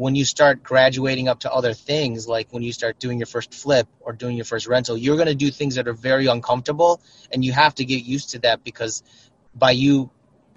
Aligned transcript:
when 0.00 0.14
you 0.14 0.24
start 0.24 0.62
graduating 0.62 1.28
up 1.28 1.40
to 1.40 1.52
other 1.52 1.74
things, 1.74 2.26
like 2.26 2.50
when 2.52 2.62
you 2.62 2.72
start 2.72 2.98
doing 2.98 3.18
your 3.18 3.26
first 3.26 3.52
flip 3.52 3.86
or 4.00 4.14
doing 4.14 4.34
your 4.34 4.46
first 4.46 4.66
rental, 4.66 4.96
you're 4.96 5.16
going 5.16 5.28
to 5.28 5.34
do 5.34 5.50
things 5.50 5.74
that 5.74 5.86
are 5.86 5.92
very 5.92 6.24
uncomfortable. 6.24 7.02
And 7.30 7.44
you 7.44 7.52
have 7.52 7.74
to 7.74 7.84
get 7.84 8.02
used 8.02 8.30
to 8.30 8.38
that 8.38 8.64
because 8.64 9.02
by 9.54 9.72
you 9.72 10.08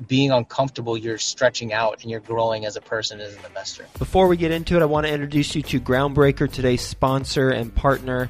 being 0.08 0.32
uncomfortable, 0.32 0.98
you're 0.98 1.18
stretching 1.18 1.74
out 1.74 2.04
and 2.04 2.10
you're 2.10 2.22
growing 2.22 2.66
as 2.66 2.78
a 2.78 2.82
person, 2.82 3.20
as 3.20 3.36
an 3.36 3.44
investor. 3.46 3.86
Before 4.00 4.28
we 4.28 4.38
get 4.38 4.52
into 4.52 4.78
it, 4.78 4.82
I 4.82 4.86
want 4.86 5.08
to 5.08 5.12
introduce 5.12 5.56
you 5.56 5.62
to 5.62 5.82
Groundbreaker, 5.82 6.50
today's 6.50 6.82
sponsor 6.82 7.50
and 7.50 7.76
partner. 7.76 8.30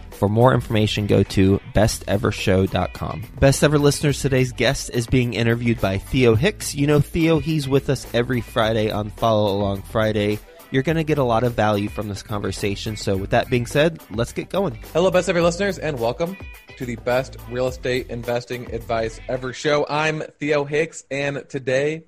For 0.21 0.29
more 0.29 0.53
information, 0.53 1.07
go 1.07 1.23
to 1.23 1.59
bestevershow.com. 1.73 3.23
Best 3.39 3.63
ever 3.63 3.79
listeners, 3.79 4.21
today's 4.21 4.51
guest 4.51 4.91
is 4.93 5.07
being 5.07 5.33
interviewed 5.33 5.81
by 5.81 5.97
Theo 5.97 6.35
Hicks. 6.35 6.75
You 6.75 6.85
know 6.85 6.99
Theo, 6.99 7.39
he's 7.39 7.67
with 7.67 7.89
us 7.89 8.05
every 8.13 8.39
Friday 8.39 8.91
on 8.91 9.09
Follow 9.09 9.51
Along 9.51 9.81
Friday. 9.81 10.37
You're 10.69 10.83
going 10.83 10.97
to 10.97 11.03
get 11.03 11.17
a 11.17 11.23
lot 11.23 11.41
of 11.41 11.55
value 11.55 11.89
from 11.89 12.07
this 12.07 12.21
conversation. 12.21 12.97
So, 12.97 13.17
with 13.17 13.31
that 13.31 13.49
being 13.49 13.65
said, 13.65 13.99
let's 14.11 14.31
get 14.31 14.51
going. 14.51 14.77
Hello, 14.93 15.09
best 15.09 15.27
ever 15.27 15.41
listeners, 15.41 15.79
and 15.79 15.99
welcome 15.99 16.37
to 16.77 16.85
the 16.85 16.97
best 16.97 17.37
real 17.49 17.65
estate 17.65 18.11
investing 18.11 18.71
advice 18.75 19.19
ever 19.27 19.53
show. 19.53 19.87
I'm 19.89 20.21
Theo 20.39 20.65
Hicks, 20.65 21.03
and 21.09 21.49
today 21.49 22.03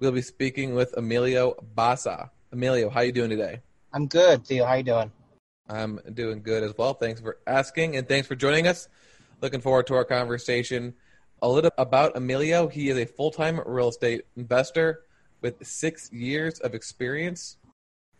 we'll 0.00 0.10
be 0.10 0.22
speaking 0.22 0.74
with 0.74 0.94
Emilio 0.96 1.54
Basa. 1.76 2.30
Emilio, 2.50 2.90
how 2.90 3.02
you 3.02 3.12
doing 3.12 3.30
today? 3.30 3.60
I'm 3.92 4.08
good, 4.08 4.44
Theo. 4.44 4.64
How 4.64 4.74
you 4.74 4.82
doing? 4.82 5.12
I'm 5.68 6.00
doing 6.14 6.42
good 6.42 6.62
as 6.62 6.76
well. 6.76 6.94
Thanks 6.94 7.20
for 7.20 7.38
asking 7.46 7.96
and 7.96 8.08
thanks 8.08 8.28
for 8.28 8.34
joining 8.34 8.66
us. 8.66 8.88
Looking 9.40 9.60
forward 9.60 9.86
to 9.88 9.94
our 9.94 10.04
conversation. 10.04 10.94
A 11.42 11.48
little 11.48 11.70
about 11.76 12.16
Emilio. 12.16 12.68
He 12.68 12.88
is 12.88 12.96
a 12.96 13.04
full 13.04 13.30
time 13.30 13.60
real 13.66 13.88
estate 13.88 14.22
investor 14.36 15.02
with 15.42 15.66
six 15.66 16.10
years 16.12 16.60
of 16.60 16.74
experience. 16.74 17.58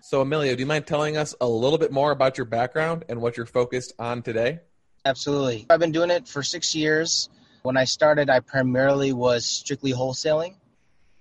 So, 0.08 0.22
Emilio, 0.22 0.54
do 0.54 0.60
you 0.60 0.68
mind 0.68 0.86
telling 0.86 1.18
us 1.18 1.34
a 1.42 1.48
little 1.48 1.80
bit 1.80 1.92
more 1.92 2.12
about 2.12 2.38
your 2.38 2.46
background 2.46 3.06
and 3.10 3.22
what 3.22 3.38
you're 3.38 3.48
focused 3.48 3.92
on 3.98 4.22
today? 4.22 4.60
Absolutely. 5.04 5.66
I've 5.68 5.80
been 5.80 5.94
doing 5.94 6.12
it 6.12 6.28
for 6.28 6.44
six 6.44 6.76
years. 6.76 7.28
When 7.64 7.76
I 7.76 7.86
started, 7.86 8.30
I 8.30 8.42
primarily 8.42 9.14
was 9.14 9.48
strictly 9.48 9.94
wholesaling. 9.94 10.58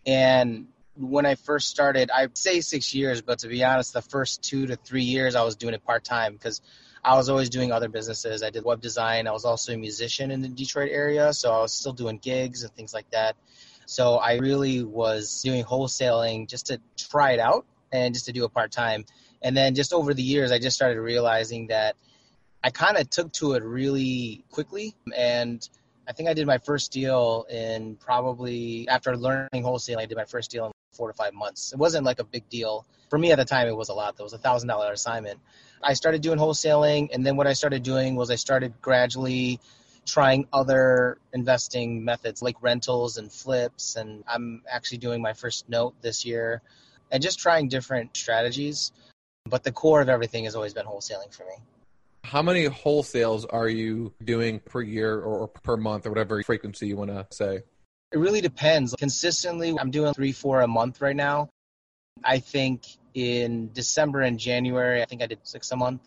And 0.05 0.67
when 0.99 1.25
I 1.25 1.37
first 1.37 1.69
started, 1.69 2.11
I 2.11 2.29
say 2.35 2.61
six 2.61 2.95
years, 2.95 3.23
but 3.23 3.39
to 3.39 3.49
be 3.49 3.65
honest, 3.65 3.95
the 3.95 4.03
first 4.03 4.43
two 4.43 4.67
to 4.67 4.77
three 4.77 5.05
years, 5.05 5.35
I 5.35 5.45
was 5.45 5.57
doing 5.57 5.73
it 5.73 5.83
part 5.83 6.05
time 6.05 6.35
because 6.35 6.61
I 7.03 7.17
was 7.17 7.31
always 7.31 7.49
doing 7.49 7.73
other 7.73 7.89
businesses. 7.89 8.43
I 8.43 8.51
did 8.51 8.67
web 8.67 8.83
design. 8.83 9.27
I 9.27 9.33
was 9.33 9.47
also 9.47 9.73
a 9.73 9.79
musician 9.79 10.31
in 10.31 10.43
the 10.43 10.49
Detroit 10.49 10.91
area, 10.93 11.33
so 11.33 11.51
I 11.55 11.61
was 11.61 11.73
still 11.73 11.95
doing 11.95 12.19
gigs 12.19 12.65
and 12.65 12.73
things 12.75 12.93
like 12.93 13.09
that. 13.13 13.35
So 13.87 14.17
I 14.17 14.35
really 14.35 14.83
was 14.85 15.41
doing 15.41 15.65
wholesaling 15.65 16.51
just 16.51 16.67
to 16.67 16.83
try 16.99 17.33
it 17.33 17.41
out 17.41 17.65
and 17.95 18.13
just 18.13 18.27
to 18.27 18.33
do 18.33 18.45
it 18.45 18.53
part 18.53 18.73
time. 18.73 19.05
And 19.41 19.57
then 19.57 19.75
just 19.75 19.93
over 19.93 20.13
the 20.13 20.23
years, 20.23 20.51
I 20.51 20.59
just 20.59 20.75
started 20.75 21.01
realizing 21.01 21.69
that 21.69 21.95
I 22.63 22.71
kind 22.71 22.97
of 22.97 23.09
took 23.09 23.33
to 23.35 23.53
it 23.53 23.63
really 23.63 24.45
quickly. 24.51 24.95
And 25.17 25.67
I 26.09 26.13
think 26.13 26.29
I 26.29 26.35
did 26.35 26.47
my 26.47 26.59
first 26.59 26.91
deal 26.93 27.47
in 27.49 27.97
probably 27.97 28.89
after 28.89 29.17
learning 29.17 29.63
wholesaling, 29.63 29.99
I 29.99 30.07
did 30.07 30.17
my 30.17 30.25
first 30.25 30.51
deal 30.51 30.67
in 30.67 30.73
four 30.93 31.09
to 31.09 31.15
five 31.15 31.35
months. 31.35 31.73
It 31.73 31.79
wasn't 31.79 32.05
like 32.05 32.19
a 32.19 32.25
big 32.25 32.49
deal. 32.49 32.85
For 33.11 33.19
me 33.19 33.31
at 33.31 33.39
the 33.39 33.45
time, 33.45 33.69
it 33.69 33.77
was 33.77 33.91
a 33.91 33.95
lot. 33.95 34.17
That 34.17 34.25
was 34.25 34.33
a 34.33 34.39
thousand 34.39 34.69
dollar 34.69 34.93
assignment. 34.93 35.39
I 35.83 35.95
started 35.95 36.21
doing 36.21 36.39
wholesaling. 36.39 37.11
And 37.13 37.25
then 37.25 37.37
what 37.37 37.47
I 37.47 37.53
started 37.53 37.85
doing 37.85 38.17
was 38.17 38.31
I 38.31 38.37
started 38.37 38.75
gradually 38.83 39.61
trying 40.05 40.49
other 40.53 41.19
investing 41.33 42.05
methods 42.05 42.43
like 42.43 42.57
rentals 42.61 43.19
and 43.19 43.31
flips. 43.31 43.95
And 43.95 44.25
I'm 44.27 44.63
actually 44.69 44.99
doing 44.99 45.23
my 45.23 45.33
first 45.33 45.69
note 45.69 45.95
this 46.03 46.25
year 46.25 46.61
and 47.15 47.23
just 47.23 47.39
trying 47.39 47.69
different 47.69 48.15
strategies. 48.17 48.93
But 49.47 49.63
the 49.63 49.73
core 49.73 50.03
of 50.03 50.09
everything 50.09 50.45
has 50.45 50.55
always 50.57 50.75
been 50.75 50.85
wholesaling 50.85 51.33
for 51.33 51.45
me. 51.45 51.55
How 52.25 52.43
many 52.43 52.67
wholesales 52.67 53.47
are 53.49 53.69
you 53.69 54.13
doing 54.23 54.59
per 54.59 54.83
year 54.83 55.21
or 55.21 55.47
per 55.49 55.77
month 55.77 56.07
or 56.07 56.11
whatever 56.11 56.43
frequency 56.43 56.89
you 56.89 56.97
want 56.97 57.11
to 57.11 57.27
say? 57.31 57.61
It 58.13 58.19
really 58.19 58.41
depends. 58.41 58.95
Consistently, 58.99 59.77
I'm 59.79 59.91
doing 59.91 60.13
three, 60.13 60.33
four 60.33 60.63
a 60.63 60.67
month 60.67 61.01
right 61.01 61.15
now. 61.15 61.51
I 62.25 62.39
think 62.39 62.83
in 63.15 63.71
December 63.73 64.23
and 64.23 64.39
January, 64.39 65.01
I 65.03 65.05
think 65.05 65.23
I 65.23 65.27
did 65.27 65.39
six 65.45 65.71
a 65.71 65.77
month. 65.77 66.01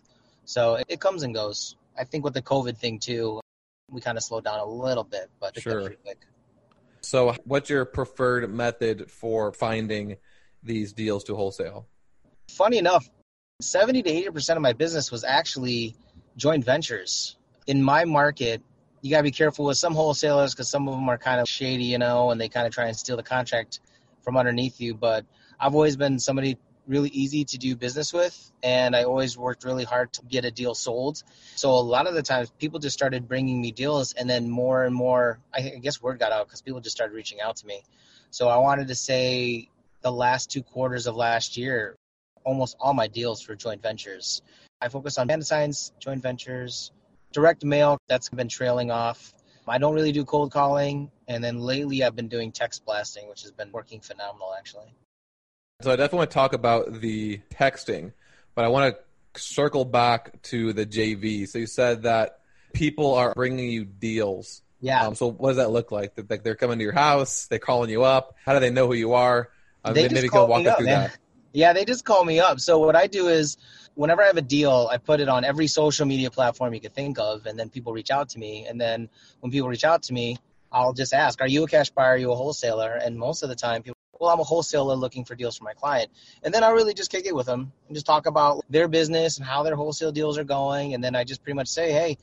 So 0.44 0.82
it, 0.88 1.00
comes 1.00 1.22
and 1.22 1.34
goes. 1.34 1.76
I 1.98 2.04
think 2.04 2.24
with 2.24 2.34
the 2.34 2.42
COVID 2.42 2.76
thing 2.76 2.98
too, 2.98 3.40
we 3.90 4.00
kind 4.00 4.18
of 4.18 4.24
slowed 4.24 4.44
down 4.44 4.58
a 4.58 4.64
little 4.64 5.04
bit, 5.04 5.30
but 5.40 5.58
Sure. 5.58 5.90
quick. 6.04 6.18
So, 7.00 7.34
what's 7.44 7.70
your 7.70 7.84
preferred 7.84 8.52
method 8.52 9.10
for 9.10 9.52
finding 9.52 10.16
these 10.62 10.92
deals 10.92 11.24
to 11.24 11.36
wholesale? 11.36 11.86
funny 12.50 12.78
enough, 12.78 13.08
70 13.60 14.02
to 14.02 14.10
80% 14.30 14.56
of 14.56 14.62
my 14.62 14.72
business 14.72 15.10
was 15.10 15.24
actually 15.24 15.96
joint 16.36 16.64
ventures. 16.64 17.36
In 17.66 17.82
my 17.82 18.04
market, 18.04 18.62
you 19.02 19.10
got 19.10 19.18
to 19.18 19.24
be 19.24 19.30
careful 19.30 19.66
with 19.66 19.76
some 19.76 19.94
wholesalers 19.94 20.54
because 20.54 20.68
some 20.68 20.88
of 20.88 20.94
them 20.94 21.08
are 21.08 21.18
kind 21.18 21.40
of 21.40 21.48
shady, 21.48 21.84
you 21.84 21.98
know, 21.98 22.30
and 22.30 22.40
they 22.40 22.48
kind 22.48 22.66
of 22.66 22.72
try 22.72 22.86
and 22.86 22.96
steal 22.96 23.16
the 23.16 23.22
contract 23.22 23.80
from 24.22 24.36
underneath 24.36 24.80
you. 24.80 24.94
But 24.94 25.24
I've 25.60 25.74
always 25.74 25.96
been 25.96 26.18
somebody 26.18 26.58
really 26.86 27.10
easy 27.10 27.44
to 27.44 27.58
do 27.58 27.76
business 27.76 28.12
with, 28.12 28.50
and 28.62 28.96
I 28.96 29.04
always 29.04 29.36
worked 29.36 29.64
really 29.64 29.84
hard 29.84 30.12
to 30.14 30.22
get 30.24 30.44
a 30.44 30.50
deal 30.50 30.74
sold. 30.74 31.22
So 31.54 31.70
a 31.70 31.80
lot 31.80 32.06
of 32.06 32.14
the 32.14 32.22
times, 32.22 32.50
people 32.58 32.80
just 32.80 32.96
started 32.96 33.28
bringing 33.28 33.60
me 33.60 33.72
deals, 33.72 34.14
and 34.14 34.28
then 34.28 34.48
more 34.48 34.84
and 34.84 34.94
more, 34.94 35.38
I 35.52 35.60
guess 35.82 36.00
word 36.00 36.18
got 36.18 36.32
out 36.32 36.46
because 36.46 36.62
people 36.62 36.80
just 36.80 36.96
started 36.96 37.14
reaching 37.14 37.40
out 37.40 37.56
to 37.56 37.66
me. 37.66 37.82
So 38.30 38.48
I 38.48 38.56
wanted 38.56 38.88
to 38.88 38.94
say 38.94 39.68
the 40.02 40.12
last 40.12 40.50
two 40.50 40.62
quarters 40.62 41.06
of 41.06 41.16
last 41.16 41.56
year, 41.56 41.96
almost 42.44 42.76
all 42.80 42.94
my 42.94 43.06
deals 43.06 43.42
for 43.42 43.54
joint 43.54 43.82
ventures. 43.82 44.42
I 44.80 44.88
focus 44.88 45.18
on 45.18 45.42
signs, 45.42 45.92
joint 45.98 46.22
ventures, 46.22 46.92
direct 47.32 47.64
mail, 47.64 47.98
that's 48.08 48.28
been 48.28 48.48
trailing 48.48 48.90
off. 48.90 49.34
I 49.66 49.78
don't 49.78 49.94
really 49.94 50.12
do 50.12 50.24
cold 50.24 50.50
calling. 50.50 51.10
And 51.26 51.44
then 51.44 51.58
lately 51.58 52.02
I've 52.02 52.16
been 52.16 52.28
doing 52.28 52.52
text 52.52 52.84
blasting, 52.86 53.28
which 53.28 53.42
has 53.42 53.52
been 53.52 53.70
working 53.70 54.00
phenomenal 54.00 54.54
actually. 54.56 54.94
So, 55.82 55.92
I 55.92 55.96
definitely 55.96 56.18
want 56.18 56.30
to 56.30 56.34
talk 56.34 56.52
about 56.54 57.00
the 57.00 57.40
texting, 57.50 58.12
but 58.56 58.64
I 58.64 58.68
want 58.68 58.96
to 58.96 59.40
circle 59.40 59.84
back 59.84 60.42
to 60.44 60.72
the 60.72 60.84
JV. 60.84 61.46
So, 61.46 61.58
you 61.58 61.66
said 61.66 62.02
that 62.02 62.40
people 62.72 63.14
are 63.14 63.32
bringing 63.32 63.70
you 63.70 63.84
deals. 63.84 64.62
Yeah. 64.80 65.06
Um, 65.06 65.14
so, 65.14 65.30
what 65.30 65.50
does 65.50 65.58
that 65.58 65.70
look 65.70 65.92
like? 65.92 66.14
Like 66.28 66.42
they're 66.42 66.56
coming 66.56 66.78
to 66.78 66.82
your 66.82 66.94
house, 66.94 67.46
they're 67.46 67.60
calling 67.60 67.90
you 67.90 68.02
up. 68.02 68.34
How 68.44 68.54
do 68.54 68.60
they 68.60 68.70
know 68.70 68.88
who 68.88 68.94
you 68.94 69.14
are? 69.14 69.50
They 69.92 70.08
just 70.08 70.28
call 70.28 70.48
walk 70.48 70.60
me 70.60 70.66
up, 70.68 70.78
through 70.78 70.86
man. 70.86 71.02
that. 71.02 71.18
Yeah, 71.54 71.72
they 71.72 71.86
just 71.86 72.04
call 72.04 72.24
me 72.26 72.40
up. 72.40 72.60
So 72.60 72.78
what 72.78 72.94
I 72.94 73.06
do 73.06 73.28
is 73.28 73.56
whenever 73.94 74.22
I 74.22 74.26
have 74.26 74.36
a 74.36 74.42
deal, 74.42 74.88
I 74.92 74.98
put 74.98 75.18
it 75.18 75.30
on 75.30 75.44
every 75.44 75.66
social 75.66 76.04
media 76.04 76.30
platform 76.30 76.74
you 76.74 76.80
could 76.80 76.94
think 76.94 77.18
of, 77.18 77.46
and 77.46 77.58
then 77.58 77.70
people 77.70 77.92
reach 77.94 78.10
out 78.10 78.28
to 78.30 78.38
me. 78.38 78.66
And 78.66 78.78
then 78.78 79.08
when 79.40 79.50
people 79.50 79.68
reach 79.68 79.82
out 79.82 80.02
to 80.04 80.12
me, 80.12 80.36
I'll 80.70 80.92
just 80.92 81.14
ask, 81.14 81.40
"Are 81.40 81.48
you 81.48 81.64
a 81.64 81.66
cash 81.66 81.88
buyer? 81.88 82.10
Are 82.10 82.16
you 82.18 82.30
a 82.30 82.34
wholesaler?" 82.34 83.00
And 83.02 83.18
most 83.18 83.42
of 83.42 83.48
the 83.48 83.56
time, 83.56 83.82
people, 83.82 83.96
well, 84.20 84.30
I'm 84.30 84.40
a 84.40 84.44
wholesaler 84.44 84.94
looking 84.94 85.24
for 85.24 85.34
deals 85.34 85.56
for 85.56 85.64
my 85.64 85.72
client. 85.72 86.10
And 86.42 86.52
then 86.52 86.62
I 86.62 86.68
really 86.68 86.92
just 86.92 87.10
kick 87.10 87.24
it 87.24 87.34
with 87.34 87.46
them 87.46 87.72
and 87.88 87.96
just 87.96 88.06
talk 88.06 88.26
about 88.26 88.62
their 88.68 88.86
business 88.86 89.38
and 89.38 89.46
how 89.46 89.62
their 89.62 89.74
wholesale 89.74 90.12
deals 90.12 90.36
are 90.36 90.44
going. 90.44 90.92
And 90.94 91.02
then 91.02 91.16
I 91.16 91.24
just 91.24 91.42
pretty 91.42 91.56
much 91.56 91.68
say, 91.68 91.92
"Hey, 91.92 92.18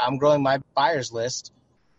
I'm 0.00 0.18
growing 0.18 0.42
my 0.42 0.60
buyers 0.74 1.10
list, 1.10 1.52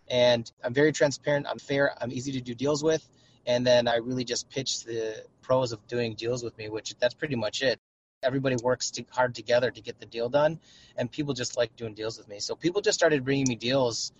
and 0.08 0.50
I'm 0.64 0.74
very 0.74 0.92
transparent. 0.92 1.48
I'm 1.50 1.60
fair. 1.60 1.96
I'm 2.00 2.12
easy 2.12 2.32
to 2.34 2.42
do 2.42 2.54
deals 2.54 2.84
with." 2.84 3.06
And 3.46 3.66
then 3.66 3.88
I 3.88 3.96
really 3.98 4.24
just 4.24 4.50
pitch 4.50 4.84
the 4.84 5.24
pros 5.42 5.72
of 5.72 5.86
doing 5.88 6.16
deals 6.16 6.44
with 6.44 6.58
me, 6.58 6.70
which 6.70 6.96
that's 7.00 7.14
pretty 7.14 7.36
much 7.36 7.62
it. 7.62 7.80
Everybody 8.22 8.58
works 8.62 8.92
to, 8.92 9.06
hard 9.12 9.34
together 9.34 9.72
to 9.72 9.82
get 9.82 10.00
the 10.00 10.06
deal 10.06 10.30
done, 10.30 10.60
and 10.98 11.10
people 11.10 11.34
just 11.34 11.56
like 11.58 11.76
doing 11.78 11.94
deals 11.94 12.18
with 12.18 12.28
me. 12.28 12.40
So 12.40 12.56
people 12.56 12.82
just 12.82 13.00
started 13.00 13.24
bringing 13.24 13.48
me 13.48 13.56
deals. 13.56 14.12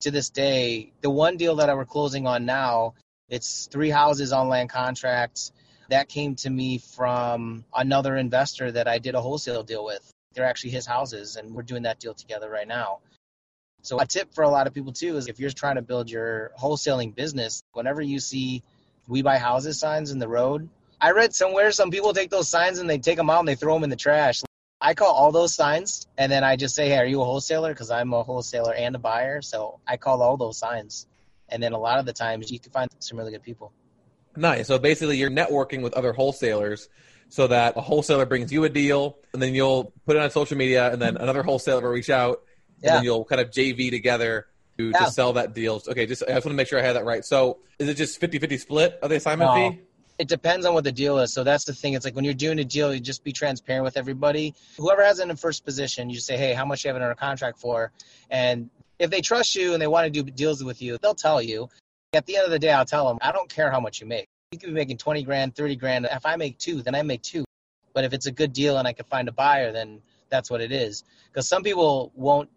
To 0.00 0.10
this 0.10 0.28
day, 0.28 0.92
the 1.00 1.08
one 1.08 1.38
deal 1.38 1.56
that 1.56 1.70
I 1.70 1.74
were 1.74 1.86
closing 1.86 2.26
on 2.26 2.44
now, 2.44 2.92
it's 3.30 3.66
three 3.66 3.88
houses 3.88 4.30
on 4.30 4.50
land 4.50 4.68
contracts. 4.68 5.52
That 5.88 6.10
came 6.10 6.34
to 6.36 6.50
me 6.50 6.78
from 6.78 7.64
another 7.74 8.14
investor 8.16 8.70
that 8.72 8.88
I 8.88 8.98
did 8.98 9.14
a 9.14 9.22
wholesale 9.22 9.62
deal 9.62 9.86
with. 9.86 10.06
They're 10.34 10.44
actually 10.44 10.72
his 10.72 10.84
houses, 10.86 11.36
and 11.36 11.54
we're 11.54 11.62
doing 11.62 11.84
that 11.84 11.98
deal 11.98 12.12
together 12.12 12.50
right 12.50 12.68
now. 12.68 12.98
So 13.86 14.00
a 14.00 14.06
tip 14.06 14.34
for 14.34 14.42
a 14.42 14.48
lot 14.48 14.66
of 14.66 14.74
people 14.74 14.92
too 14.92 15.16
is 15.16 15.28
if 15.28 15.38
you're 15.38 15.48
trying 15.50 15.76
to 15.76 15.82
build 15.82 16.10
your 16.10 16.50
wholesaling 16.60 17.14
business, 17.14 17.62
whenever 17.72 18.02
you 18.02 18.18
see 18.18 18.64
"We 19.06 19.22
Buy 19.22 19.38
Houses" 19.38 19.78
signs 19.78 20.10
in 20.10 20.18
the 20.18 20.26
road, 20.26 20.68
I 21.00 21.12
read 21.12 21.32
somewhere 21.32 21.70
some 21.70 21.92
people 21.92 22.12
take 22.12 22.30
those 22.30 22.48
signs 22.48 22.80
and 22.80 22.90
they 22.90 22.98
take 22.98 23.16
them 23.16 23.30
out 23.30 23.38
and 23.38 23.46
they 23.46 23.54
throw 23.54 23.74
them 23.74 23.84
in 23.84 23.90
the 23.90 23.94
trash. 23.94 24.42
I 24.80 24.94
call 24.94 25.14
all 25.14 25.30
those 25.30 25.54
signs 25.54 26.08
and 26.18 26.32
then 26.32 26.42
I 26.42 26.56
just 26.56 26.74
say, 26.74 26.88
"Hey, 26.88 26.98
are 26.98 27.06
you 27.06 27.22
a 27.22 27.24
wholesaler?" 27.24 27.72
Because 27.72 27.92
I'm 27.92 28.12
a 28.12 28.24
wholesaler 28.24 28.74
and 28.74 28.96
a 28.96 28.98
buyer, 28.98 29.40
so 29.40 29.78
I 29.86 29.98
call 29.98 30.20
all 30.20 30.36
those 30.36 30.58
signs. 30.58 31.06
And 31.48 31.62
then 31.62 31.72
a 31.72 31.78
lot 31.78 32.00
of 32.00 32.06
the 32.06 32.12
times 32.12 32.50
you 32.50 32.58
can 32.58 32.72
find 32.72 32.90
some 32.98 33.16
really 33.16 33.30
good 33.30 33.44
people. 33.44 33.70
Nice. 34.34 34.66
So 34.66 34.80
basically, 34.80 35.16
you're 35.16 35.30
networking 35.30 35.82
with 35.82 35.94
other 35.94 36.12
wholesalers 36.12 36.88
so 37.28 37.46
that 37.46 37.76
a 37.76 37.80
wholesaler 37.80 38.26
brings 38.26 38.52
you 38.52 38.64
a 38.64 38.68
deal, 38.68 39.18
and 39.32 39.40
then 39.40 39.54
you'll 39.54 39.92
put 40.06 40.16
it 40.16 40.22
on 40.22 40.30
social 40.32 40.56
media, 40.56 40.92
and 40.92 41.00
then 41.00 41.16
another 41.16 41.44
wholesaler 41.44 41.82
will 41.82 41.90
reach 41.90 42.10
out, 42.10 42.42
and 42.76 42.84
Yeah. 42.84 42.94
then 42.96 43.04
you'll 43.04 43.24
kind 43.24 43.40
of 43.40 43.50
JV 43.50 43.90
together 43.90 44.46
to, 44.78 44.90
Yeah. 44.90 44.98
to 45.04 45.10
sell 45.10 45.32
that 45.34 45.54
deal. 45.54 45.82
Okay, 45.88 46.06
just 46.06 46.22
I 46.22 46.32
just 46.34 46.44
want 46.44 46.52
to 46.52 46.56
make 46.56 46.68
sure 46.68 46.78
I 46.78 46.82
had 46.82 46.96
that 46.96 47.04
right. 47.04 47.24
So 47.24 47.58
is 47.78 47.88
it 47.88 47.94
just 47.94 48.20
50-50 48.20 48.58
split 48.58 48.98
of 49.02 49.10
the 49.10 49.16
assignment 49.16 49.50
No. 49.54 49.70
fee? 49.70 49.80
it 50.18 50.28
depends 50.28 50.64
on 50.64 50.72
what 50.72 50.82
the 50.82 50.92
deal 50.92 51.18
is. 51.18 51.30
So 51.30 51.44
that's 51.44 51.64
the 51.66 51.74
thing. 51.74 51.92
It's 51.92 52.06
like 52.06 52.16
when 52.16 52.24
you're 52.24 52.32
doing 52.32 52.58
a 52.58 52.64
deal, 52.64 52.94
you 52.94 53.00
just 53.00 53.22
be 53.22 53.32
transparent 53.32 53.84
with 53.84 53.98
everybody. 53.98 54.54
Whoever 54.78 55.04
has 55.04 55.18
it 55.18 55.28
in 55.28 55.36
first 55.36 55.62
position, 55.62 56.08
you 56.08 56.20
say, 56.20 56.38
hey, 56.38 56.54
how 56.54 56.64
much 56.64 56.82
you 56.84 56.88
have 56.88 56.96
it 56.96 57.02
under 57.02 57.14
contract 57.14 57.58
for? 57.58 57.92
And 58.30 58.70
if 58.98 59.10
they 59.10 59.20
trust 59.20 59.54
you 59.54 59.74
and 59.74 59.82
they 59.82 59.86
want 59.86 60.06
to 60.06 60.22
do 60.22 60.30
deals 60.30 60.64
with 60.64 60.80
you, 60.80 60.96
they'll 61.02 61.14
tell 61.14 61.42
you. 61.42 61.68
At 62.14 62.24
the 62.24 62.36
end 62.36 62.46
of 62.46 62.50
the 62.50 62.58
day, 62.58 62.72
I'll 62.72 62.86
tell 62.86 63.06
them, 63.08 63.18
I 63.20 63.30
don't 63.30 63.50
care 63.50 63.70
how 63.70 63.78
much 63.78 64.00
you 64.00 64.06
make. 64.06 64.24
You 64.52 64.58
could 64.58 64.68
be 64.68 64.72
making 64.72 64.96
20 64.96 65.22
grand, 65.22 65.54
30 65.54 65.76
grand. 65.76 66.08
If 66.10 66.24
I 66.24 66.36
make 66.36 66.56
two, 66.56 66.80
then 66.80 66.94
I 66.94 67.02
make 67.02 67.20
two. 67.20 67.44
But 67.92 68.04
if 68.04 68.14
it's 68.14 68.24
a 68.24 68.32
good 68.32 68.54
deal 68.54 68.78
and 68.78 68.88
I 68.88 68.94
can 68.94 69.04
find 69.04 69.28
a 69.28 69.32
buyer, 69.32 69.70
then 69.70 70.00
that's 70.30 70.50
what 70.50 70.62
it 70.62 70.72
is. 70.72 71.04
Because 71.30 71.46
some 71.46 71.62
people 71.62 72.10
won't 72.14 72.48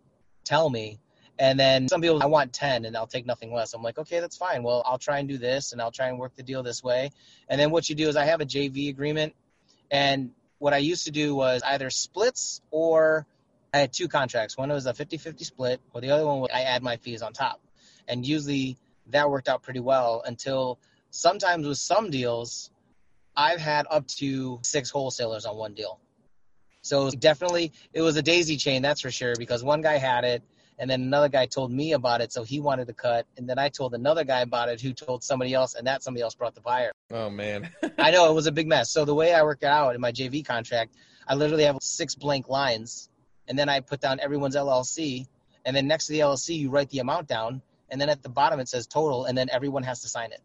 tell 0.50 0.70
me 0.70 1.00
and 1.40 1.58
then 1.58 1.88
some 1.88 2.02
people, 2.02 2.22
I 2.22 2.26
want 2.26 2.52
10 2.52 2.84
and 2.84 2.98
I'll 2.98 3.08
take 3.08 3.26
nothing 3.26 3.54
less. 3.54 3.74
I'm 3.74 3.82
like, 3.82 3.98
okay, 3.98 4.20
that's 4.20 4.36
fine. 4.36 4.62
Well, 4.62 4.84
I'll 4.86 4.98
try 4.98 5.20
and 5.20 5.28
do 5.28 5.38
this 5.38 5.72
and 5.72 5.82
I'll 5.82 5.92
try 5.92 6.10
and 6.10 6.20
work 6.20 6.36
the 6.36 6.44
deal 6.44 6.62
this 6.64 6.84
way. 6.84 7.12
And 7.48 7.60
then 7.60 7.72
what 7.72 7.88
you 7.90 7.96
do 7.96 8.10
is 8.10 8.18
I 8.18 8.26
have 8.26 8.42
a 8.42 8.46
JV 8.46 8.90
agreement. 8.90 9.34
And 9.90 10.32
what 10.58 10.74
I 10.74 10.78
used 10.78 11.06
to 11.06 11.12
do 11.12 11.34
was 11.34 11.64
either 11.66 11.90
splits 11.90 12.62
or 12.72 13.26
I 13.74 13.78
had 13.78 13.94
two 13.94 14.10
contracts. 14.10 14.58
One 14.58 14.70
was 14.70 14.86
a 14.86 14.94
50 14.94 15.18
50 15.18 15.46
split, 15.46 15.80
or 15.94 16.02
the 16.02 16.12
other 16.12 16.26
one 16.26 16.42
was 16.42 16.50
I 16.54 16.64
add 16.64 16.84
my 16.84 16.98
fees 16.98 17.22
on 17.22 17.32
top. 17.32 17.62
And 18.10 18.26
usually 18.26 18.76
that 19.08 19.30
worked 19.30 19.48
out 19.48 19.64
pretty 19.64 19.80
well 19.80 20.22
until 20.26 20.78
sometimes 21.10 21.66
with 21.66 21.78
some 21.78 22.10
deals, 22.10 22.70
I've 23.34 23.62
had 23.62 23.88
up 23.90 24.08
to 24.18 24.60
six 24.64 24.90
wholesalers 24.90 25.46
on 25.46 25.56
one 25.56 25.74
deal. 25.74 26.02
So 26.82 27.10
definitely 27.12 27.74
it 27.94 28.02
was 28.02 28.16
a 28.16 28.22
daisy 28.22 28.58
chain, 28.58 28.82
that's 28.82 29.02
for 29.02 29.12
sure, 29.12 29.36
because 29.38 29.64
one 29.64 29.82
guy 29.82 29.98
had 29.98 30.24
it 30.24 30.44
and 30.80 30.90
then 30.90 31.02
another 31.02 31.28
guy 31.28 31.46
told 31.46 31.72
me 31.72 31.92
about 31.92 32.22
it, 32.22 32.32
so 32.32 32.44
he 32.44 32.62
wanted 32.62 32.88
to 32.88 32.94
cut, 32.94 33.28
and 33.38 33.48
then 33.48 33.60
I 33.60 33.68
told 33.68 33.94
another 33.94 34.24
guy 34.24 34.40
about 34.40 34.70
it 34.70 34.80
who 34.80 34.94
told 34.94 35.24
somebody 35.24 35.54
else, 35.54 35.76
and 35.76 35.86
that 35.88 36.02
somebody 36.02 36.24
else 36.24 36.36
brought 36.36 36.56
the 36.56 36.62
buyer. 36.62 36.92
Oh 37.12 37.30
man. 37.30 37.70
I 37.98 38.12
know 38.12 38.32
it 38.32 38.34
was 38.34 38.48
a 38.48 38.52
big 38.52 38.68
mess. 38.68 38.90
So 38.90 39.04
the 39.04 39.14
way 39.14 39.34
I 39.34 39.44
work 39.44 39.60
it 39.62 39.68
out 39.68 39.94
in 39.94 40.02
my 40.02 40.14
JV 40.14 40.44
contract, 40.46 40.96
I 41.28 41.36
literally 41.36 41.66
have 41.66 41.78
six 41.82 42.16
blank 42.16 42.48
lines, 42.48 43.10
and 43.50 43.60
then 43.60 43.68
I 43.68 43.82
put 43.82 44.00
down 44.00 44.22
everyone's 44.22 44.56
LLC, 44.56 45.28
and 45.66 45.76
then 45.76 45.86
next 45.86 46.08
to 46.08 46.14
the 46.14 46.20
LLC 46.20 46.58
you 46.58 46.70
write 46.70 46.90
the 46.90 47.00
amount 47.00 47.28
down, 47.28 47.62
and 47.90 48.00
then 48.00 48.08
at 48.08 48.24
the 48.24 48.30
bottom 48.30 48.62
it 48.62 48.70
says 48.70 48.88
total, 48.88 49.26
and 49.26 49.38
then 49.38 49.50
everyone 49.52 49.84
has 49.84 50.02
to 50.04 50.08
sign 50.08 50.32
it. 50.32 50.42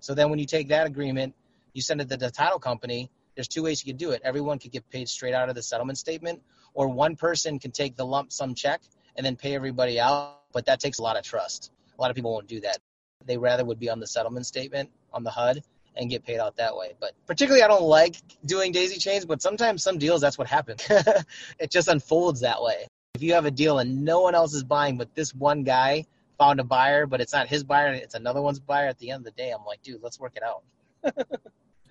So 0.00 0.14
then 0.14 0.28
when 0.28 0.38
you 0.38 0.46
take 0.46 0.68
that 0.68 0.86
agreement, 0.86 1.34
you 1.72 1.80
send 1.80 2.02
it 2.02 2.10
to 2.10 2.18
the 2.18 2.30
title 2.30 2.58
company. 2.58 3.10
There's 3.38 3.46
two 3.46 3.62
ways 3.62 3.86
you 3.86 3.92
could 3.92 3.98
do 3.98 4.10
it. 4.10 4.20
Everyone 4.24 4.58
could 4.58 4.72
get 4.72 4.90
paid 4.90 5.08
straight 5.08 5.32
out 5.32 5.48
of 5.48 5.54
the 5.54 5.62
settlement 5.62 5.96
statement, 5.96 6.42
or 6.74 6.88
one 6.88 7.14
person 7.14 7.60
can 7.60 7.70
take 7.70 7.94
the 7.94 8.04
lump 8.04 8.32
sum 8.32 8.52
check 8.52 8.82
and 9.14 9.24
then 9.24 9.36
pay 9.36 9.54
everybody 9.54 10.00
out. 10.00 10.40
But 10.52 10.66
that 10.66 10.80
takes 10.80 10.98
a 10.98 11.04
lot 11.04 11.16
of 11.16 11.22
trust. 11.22 11.70
A 11.96 12.02
lot 12.02 12.10
of 12.10 12.16
people 12.16 12.32
won't 12.32 12.48
do 12.48 12.58
that. 12.62 12.78
They 13.24 13.38
rather 13.38 13.64
would 13.64 13.78
be 13.78 13.90
on 13.90 14.00
the 14.00 14.08
settlement 14.08 14.46
statement 14.46 14.90
on 15.12 15.22
the 15.22 15.30
HUD 15.30 15.62
and 15.94 16.10
get 16.10 16.24
paid 16.24 16.40
out 16.40 16.56
that 16.56 16.76
way. 16.76 16.94
But 16.98 17.12
particularly, 17.28 17.62
I 17.62 17.68
don't 17.68 17.84
like 17.84 18.16
doing 18.44 18.72
daisy 18.72 18.98
chains, 18.98 19.24
but 19.24 19.40
sometimes 19.40 19.84
some 19.84 19.98
deals, 19.98 20.20
that's 20.20 20.36
what 20.36 20.48
happens. 20.48 20.84
it 21.60 21.70
just 21.70 21.86
unfolds 21.86 22.40
that 22.40 22.60
way. 22.60 22.88
If 23.14 23.22
you 23.22 23.34
have 23.34 23.46
a 23.46 23.52
deal 23.52 23.78
and 23.78 24.04
no 24.04 24.20
one 24.20 24.34
else 24.34 24.52
is 24.52 24.64
buying, 24.64 24.98
but 24.98 25.14
this 25.14 25.32
one 25.32 25.62
guy 25.62 26.06
found 26.38 26.58
a 26.58 26.64
buyer, 26.64 27.06
but 27.06 27.20
it's 27.20 27.32
not 27.32 27.46
his 27.46 27.62
buyer, 27.62 27.92
it's 27.92 28.16
another 28.16 28.42
one's 28.42 28.58
buyer, 28.58 28.88
at 28.88 28.98
the 28.98 29.12
end 29.12 29.20
of 29.20 29.24
the 29.26 29.40
day, 29.40 29.52
I'm 29.52 29.64
like, 29.64 29.80
dude, 29.84 30.02
let's 30.02 30.18
work 30.18 30.32
it 30.34 30.42
out. 30.42 30.64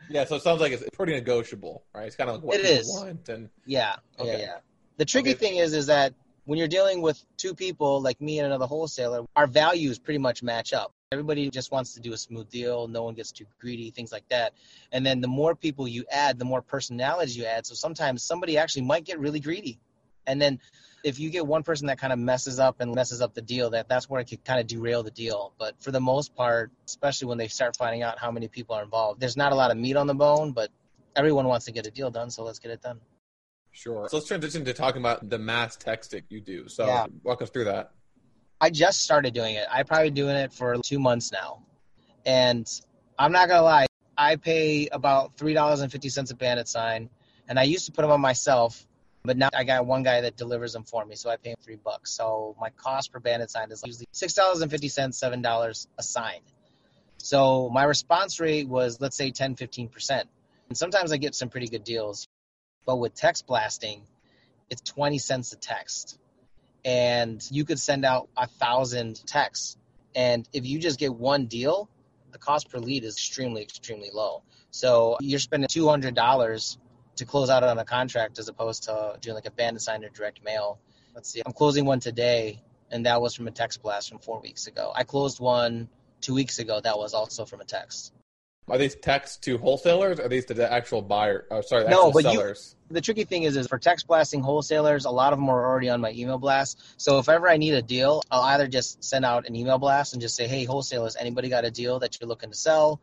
yeah. 0.09 0.25
So 0.25 0.35
it 0.35 0.41
sounds 0.41 0.61
like 0.61 0.71
it's 0.71 0.83
pretty 0.93 1.13
negotiable, 1.13 1.83
right? 1.93 2.07
It's 2.07 2.15
kind 2.15 2.29
of 2.29 2.37
like 2.37 2.43
what 2.45 2.59
It 2.59 2.85
want, 2.85 3.29
and 3.29 3.49
Yeah, 3.65 3.95
Okay. 4.19 4.31
yeah, 4.31 4.37
yeah. 4.37 4.57
The 4.97 5.05
tricky 5.05 5.31
Okay. 5.31 5.37
thing 5.39 5.57
is, 5.57 5.73
is 5.73 5.87
that 5.87 6.13
when 6.45 6.57
you're 6.57 6.67
dealing 6.67 7.01
with 7.01 7.23
two 7.35 7.53
people 7.53 8.01
like 8.01 8.19
me 8.21 8.39
and 8.39 8.45
another 8.45 8.65
wholesaler, 8.65 9.25
our 9.35 9.47
values 9.47 9.99
pretty 9.99 10.17
much 10.17 10.41
match 10.41 10.73
up. 10.73 10.93
Everybody 11.11 11.49
just 11.49 11.71
wants 11.71 11.93
to 11.93 11.99
do 11.99 12.13
a 12.13 12.17
smooth 12.17 12.49
deal. 12.49 12.87
No 12.87 13.03
one 13.03 13.13
gets 13.13 13.31
too 13.31 13.45
greedy, 13.59 13.91
things 13.91 14.11
like 14.11 14.27
that. 14.29 14.53
And 14.91 15.05
then 15.05 15.21
the 15.21 15.27
more 15.27 15.55
people 15.55 15.87
you 15.87 16.05
add, 16.11 16.39
the 16.39 16.45
more 16.45 16.61
personalities 16.61 17.37
you 17.37 17.45
add. 17.45 17.65
So 17.65 17.75
sometimes 17.75 18.23
somebody 18.23 18.57
actually 18.57 18.83
might 18.83 19.05
get 19.05 19.19
really 19.19 19.39
greedy. 19.39 19.79
And 20.27 20.41
then 20.41 20.60
if 21.03 21.19
you 21.19 21.29
get 21.29 21.48
one 21.48 21.63
person 21.63 21.88
that 21.88 21.98
kind 21.98 22.12
of 22.12 22.19
messes 22.19 22.60
up 22.60 22.81
and 22.81 22.93
messes 22.93 23.22
up 23.22 23.34
the 23.34 23.41
deal, 23.41 23.69
that 23.72 23.88
that's 23.88 24.10
where 24.10 24.19
it 24.22 24.25
could 24.25 24.43
kind 24.43 24.60
of 24.60 24.67
derail 24.67 25.01
the 25.01 25.12
deal. 25.12 25.53
But 25.57 25.81
for 25.81 25.91
the 25.91 26.01
most 26.01 26.36
part, 26.36 26.72
especially 26.86 27.29
when 27.29 27.38
they 27.38 27.48
start 27.48 27.77
finding 27.77 28.03
out 28.03 28.19
how 28.19 28.29
many 28.29 28.48
people 28.48 28.75
are 28.75 28.84
involved, 28.84 29.22
there's 29.22 29.38
not 29.38 29.53
a 29.53 29.55
lot 29.55 29.72
of 29.72 29.77
meat 29.77 29.96
on 29.96 30.05
the 30.05 30.13
bone, 30.13 30.51
but 30.51 30.69
everyone 31.15 31.48
wants 31.48 31.65
to 31.65 31.72
get 31.72 31.88
a 31.88 31.91
deal 31.91 32.12
done, 32.12 32.29
so 32.29 32.43
let's 32.43 32.60
get 32.60 32.72
it 32.72 32.81
done. 32.81 33.00
Sure. 33.72 34.07
So 34.10 34.17
let's 34.17 34.27
transition 34.27 34.65
to 34.65 34.74
talking 34.74 35.01
about 35.01 35.29
the 35.29 35.39
mass 35.39 35.77
texting 35.77 36.24
you 36.29 36.41
do. 36.41 36.67
So 36.67 36.86
Yeah. 36.86 37.05
walk 37.24 37.41
us 37.41 37.50
through 37.50 37.65
that. 37.65 37.91
I 38.60 38.72
just 38.72 39.01
started 39.01 39.34
doing 39.34 39.55
it. 39.55 39.67
I 39.72 39.84
probably 39.84 40.10
doing 40.10 40.36
it 40.36 40.51
for 40.51 40.75
two 40.84 41.00
months 41.00 41.31
now, 41.31 41.63
and 42.25 42.67
I'm 43.19 43.31
not 43.31 43.48
gonna 43.48 43.62
lie. 43.62 43.86
I 44.17 44.36
pay 44.36 44.88
about 44.88 45.38
three 45.38 45.53
dollars 45.53 45.81
and 45.81 45.91
fifty 45.91 46.10
cents 46.10 46.31
a 46.31 46.36
bandit 46.36 46.67
sign, 46.67 47.10
and 47.48 47.60
I 47.60 47.63
used 47.63 47.86
to 47.86 47.91
put 47.91 48.01
them 48.01 48.10
on 48.10 48.19
myself, 48.19 48.88
but 49.27 49.38
now 49.38 49.50
I 49.53 49.63
got 49.63 49.86
one 49.86 50.03
guy 50.03 50.22
that 50.22 50.38
delivers 50.38 50.74
them 50.74 50.84
for 50.84 51.05
me, 51.05 51.15
so 51.15 51.29
I 51.29 51.38
pay 51.38 51.51
him 51.51 51.57
three 51.62 51.75
bucks. 51.75 52.12
So 52.12 52.55
my 52.60 52.69
cost 52.72 53.12
per 53.12 53.19
bandit 53.19 53.51
sign 53.51 53.72
is 53.72 53.84
usually 53.86 54.07
six 54.12 54.34
dollars 54.34 54.62
and 54.62 54.72
fifty 54.72 54.89
cents, 54.89 55.19
seven 55.19 55.41
dollars 55.41 55.88
a 55.98 56.03
sign. 56.03 56.39
So 57.17 57.69
my 57.69 57.84
response 57.84 58.39
rate 58.39 58.67
was 58.67 59.00
let's 59.00 59.17
say 59.17 59.31
10, 59.31 59.55
15 59.55 59.89
percent, 59.89 60.29
and 60.69 60.77
sometimes 60.77 61.12
I 61.12 61.17
get 61.17 61.36
some 61.36 61.50
pretty 61.50 61.67
good 61.67 61.84
deals. 61.84 62.27
But 62.86 62.96
with 62.96 63.13
text 63.13 63.46
blasting, 63.46 64.01
it's 64.69 64.81
twenty 64.81 65.19
cents 65.19 65.53
a 65.53 65.57
text 65.57 66.17
and 66.88 67.46
you 67.51 67.65
could 67.65 67.79
send 67.79 68.05
out 68.05 68.29
a 68.38 68.48
thousand 68.48 69.22
texts. 69.25 69.75
And 70.15 70.48
if 70.53 70.65
you 70.65 70.79
just 70.79 70.98
get 70.98 71.13
one 71.13 71.48
deal, 71.48 71.89
the 72.31 72.38
cost 72.38 72.69
per 72.69 72.79
lead 72.79 73.03
is 73.03 73.15
extremely, 73.15 73.62
extremely 73.62 74.10
low. 74.13 74.43
So 74.72 75.17
you're 75.19 75.39
spending 75.39 75.67
two 75.67 75.89
hundred 75.89 76.15
dollars 76.15 76.77
to 77.17 77.25
close 77.25 77.50
out 77.50 77.63
on 77.63 77.77
a 77.77 77.86
contract 77.86 78.39
as 78.39 78.47
opposed 78.47 78.83
to 78.83 79.17
doing 79.21 79.36
like 79.36 79.45
a 79.45 79.51
bandit 79.51 79.81
sign 79.81 80.03
or 80.03 80.09
direct 80.09 80.43
mail. 80.43 80.79
Let's 81.13 81.29
see, 81.29 81.41
I'm 81.45 81.53
closing 81.53 81.86
one 81.86 82.00
today, 82.00 82.62
and 82.91 83.05
that 83.05 83.21
was 83.21 83.36
from 83.36 83.47
a 83.47 83.51
text 83.51 83.81
blast 83.81 84.09
from 84.09 84.19
four 84.19 84.39
weeks 84.39 84.67
ago. 84.67 84.91
I 84.95 85.03
closed 85.03 85.39
one 85.39 85.89
two 86.21 86.33
weeks 86.33 86.59
ago. 86.59 86.79
That 86.79 86.97
was 86.97 87.13
also 87.13 87.45
from 87.45 87.62
a 87.62 87.65
text. 87.65 88.13
Are 88.69 88.77
these 88.77 88.95
texts 88.95 89.38
to 89.45 89.57
wholesalers 89.57 90.19
or 90.19 90.25
are 90.25 90.29
these 90.29 90.45
to 90.45 90.53
the 90.53 90.71
actual 90.71 91.01
buyer? 91.01 91.45
Oh, 91.50 91.62
sorry, 91.62 91.83
the 91.83 91.89
No, 91.89 92.07
actual 92.07 92.21
but 92.21 92.33
you- 92.33 92.53
the 92.89 93.01
tricky 93.01 93.24
thing 93.24 93.43
is, 93.43 93.55
is 93.55 93.65
for 93.67 93.79
text 93.79 94.07
blasting 94.07 94.41
wholesalers, 94.41 95.05
a 95.05 95.09
lot 95.09 95.31
of 95.31 95.39
them 95.39 95.50
are 95.50 95.65
already 95.65 95.89
on 95.89 96.01
my 96.01 96.12
email 96.12 96.38
blast. 96.38 96.81
So 96.97 97.17
if 97.17 97.29
ever 97.29 97.50
I 97.50 97.57
need 97.57 97.74
a 97.74 97.81
deal, 97.81 98.21
I'll 98.29 98.41
either 98.43 98.67
just 98.67 99.03
send 99.03 99.24
out 99.24 99.47
an 99.47 99.55
email 99.55 99.77
blast 99.77 100.13
and 100.13 100.21
just 100.21 100.36
say, 100.36 100.47
"Hey, 100.47 100.65
wholesalers, 100.65 101.15
anybody 101.15 101.47
got 101.50 101.63
a 101.65 101.71
deal 101.71 101.97
that 102.00 102.19
you're 102.19 102.27
looking 102.27 102.51
to 102.51 102.57
sell? 102.57 103.00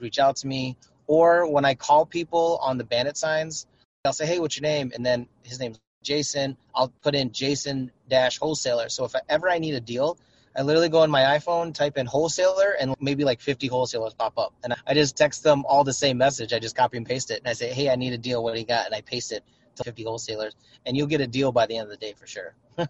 Reach 0.00 0.18
out 0.18 0.36
to 0.36 0.46
me." 0.46 0.76
Or 1.06 1.50
when 1.50 1.64
I 1.64 1.74
call 1.74 2.06
people 2.06 2.58
on 2.62 2.78
the 2.78 2.84
bandit 2.84 3.16
signs, 3.16 3.66
I'll 4.04 4.12
say, 4.12 4.26
"Hey, 4.26 4.38
what's 4.38 4.56
your 4.56 4.62
name?" 4.62 4.92
And 4.94 5.04
then 5.04 5.28
his 5.42 5.58
name's 5.60 5.78
Jason. 6.02 6.56
I'll 6.74 6.88
put 7.02 7.14
in 7.14 7.32
Jason 7.32 7.90
dash 8.08 8.38
wholesaler. 8.38 8.88
So 8.88 9.04
if 9.04 9.14
ever 9.28 9.48
I 9.48 9.58
need 9.58 9.74
a 9.74 9.80
deal, 9.80 10.18
I 10.56 10.62
literally 10.62 10.88
go 10.88 11.00
on 11.00 11.10
my 11.10 11.22
iPhone, 11.38 11.72
type 11.72 11.96
in 11.96 12.06
wholesaler, 12.06 12.72
and 12.78 12.94
maybe 13.00 13.24
like 13.24 13.40
50 13.40 13.68
wholesalers 13.68 14.12
pop 14.14 14.36
up. 14.38 14.52
And 14.64 14.74
I 14.86 14.94
just 14.94 15.16
text 15.16 15.42
them 15.44 15.64
all 15.66 15.84
the 15.84 15.92
same 15.92 16.18
message. 16.18 16.52
I 16.52 16.58
just 16.58 16.76
copy 16.76 16.96
and 16.96 17.06
paste 17.06 17.30
it. 17.30 17.38
And 17.38 17.48
I 17.48 17.52
say, 17.52 17.72
hey, 17.72 17.88
I 17.88 17.96
need 17.96 18.12
a 18.12 18.18
deal. 18.18 18.42
What 18.42 18.54
do 18.54 18.60
you 18.60 18.66
got? 18.66 18.86
And 18.86 18.94
I 18.94 19.00
paste 19.00 19.32
it 19.32 19.44
to 19.76 19.84
50 19.84 20.02
wholesalers. 20.04 20.54
And 20.84 20.96
you'll 20.96 21.06
get 21.06 21.20
a 21.20 21.26
deal 21.26 21.52
by 21.52 21.66
the 21.66 21.76
end 21.76 21.84
of 21.84 21.90
the 21.90 21.96
day 21.96 22.14
for 22.14 22.26
sure. 22.26 22.54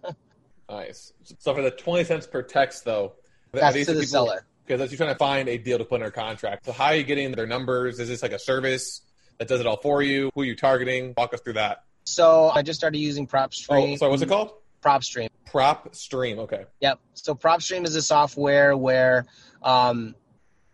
Nice. 0.69 1.13
So 1.39 1.55
for 1.55 1.61
the 1.61 1.71
20 1.71 2.05
cents 2.05 2.27
per 2.27 2.41
text, 2.41 2.85
though, 2.87 3.13
That's 3.53 3.75
to 3.77 3.85
the 3.85 3.93
people- 3.93 4.07
seller. 4.07 4.47
Because 4.65 4.79
that's 4.79 4.93
you're 4.93 4.97
trying 4.97 5.15
to 5.15 5.19
find 5.19 5.49
a 5.49 5.59
deal 5.59 5.79
to 5.79 5.85
put 5.85 5.97
in 5.97 6.01
their 6.03 6.11
contract. 6.11 6.67
So 6.67 6.73
how 6.73 6.87
are 6.87 6.95
you 6.95 7.03
getting 7.03 7.33
their 7.33 7.47
numbers? 7.47 7.99
Is 7.99 8.09
this 8.09 8.23
like 8.23 8.33
a 8.33 8.39
service 8.39 9.03
that 9.39 9.49
does 9.49 9.61
it 9.61 9.67
all 9.67 9.77
for 9.77 10.03
you? 10.03 10.31
Who 10.35 10.43
are 10.43 10.45
you 10.45 10.57
targeting? 10.57 11.15
Walk 11.17 11.35
us 11.35 11.41
through 11.41 11.55
that. 11.55 11.85
So 12.05 12.51
I 12.55 12.63
just 12.63 12.79
started 12.79 12.99
using 12.99 13.27
PropStream. 13.27 13.95
Oh, 13.95 13.97
sorry, 13.97 14.11
what's 14.11 14.23
it 14.23 14.29
called? 14.29 14.53
PropStream. 14.83 15.29
Prop 15.47 15.95
Stream. 15.95 16.39
Okay. 16.41 16.65
Yep. 16.81 16.99
So 17.15 17.35
PropStream 17.35 17.85
is 17.85 17.95
a 17.95 18.03
software 18.03 18.75
where 18.75 19.27
um, 19.63 20.15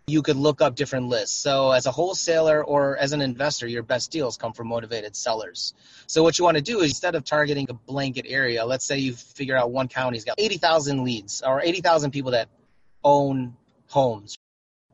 you 0.06 0.22
could 0.22 0.36
look 0.36 0.62
up 0.62 0.76
different 0.76 1.08
lists. 1.08 1.36
So 1.36 1.72
as 1.72 1.86
a 1.86 1.90
wholesaler 1.90 2.64
or 2.64 2.96
as 2.96 3.12
an 3.12 3.20
investor, 3.20 3.66
your 3.66 3.82
best 3.82 4.10
deals 4.12 4.36
come 4.36 4.52
from 4.52 4.68
motivated 4.68 5.16
sellers. 5.16 5.74
So 6.06 6.22
what 6.22 6.38
you 6.38 6.44
want 6.44 6.56
to 6.56 6.62
do 6.62 6.80
is 6.80 6.90
instead 6.90 7.16
of 7.16 7.24
targeting 7.24 7.66
a 7.68 7.74
blanket 7.74 8.24
area, 8.28 8.64
let's 8.64 8.84
say 8.84 8.98
you 8.98 9.14
figure 9.14 9.56
out 9.56 9.72
one 9.72 9.88
county's 9.88 10.24
got 10.24 10.36
80,000 10.38 11.02
leads 11.02 11.42
or 11.42 11.60
80,000 11.60 12.12
people 12.12 12.30
that 12.30 12.48
own 13.02 13.56
homes. 13.88 14.38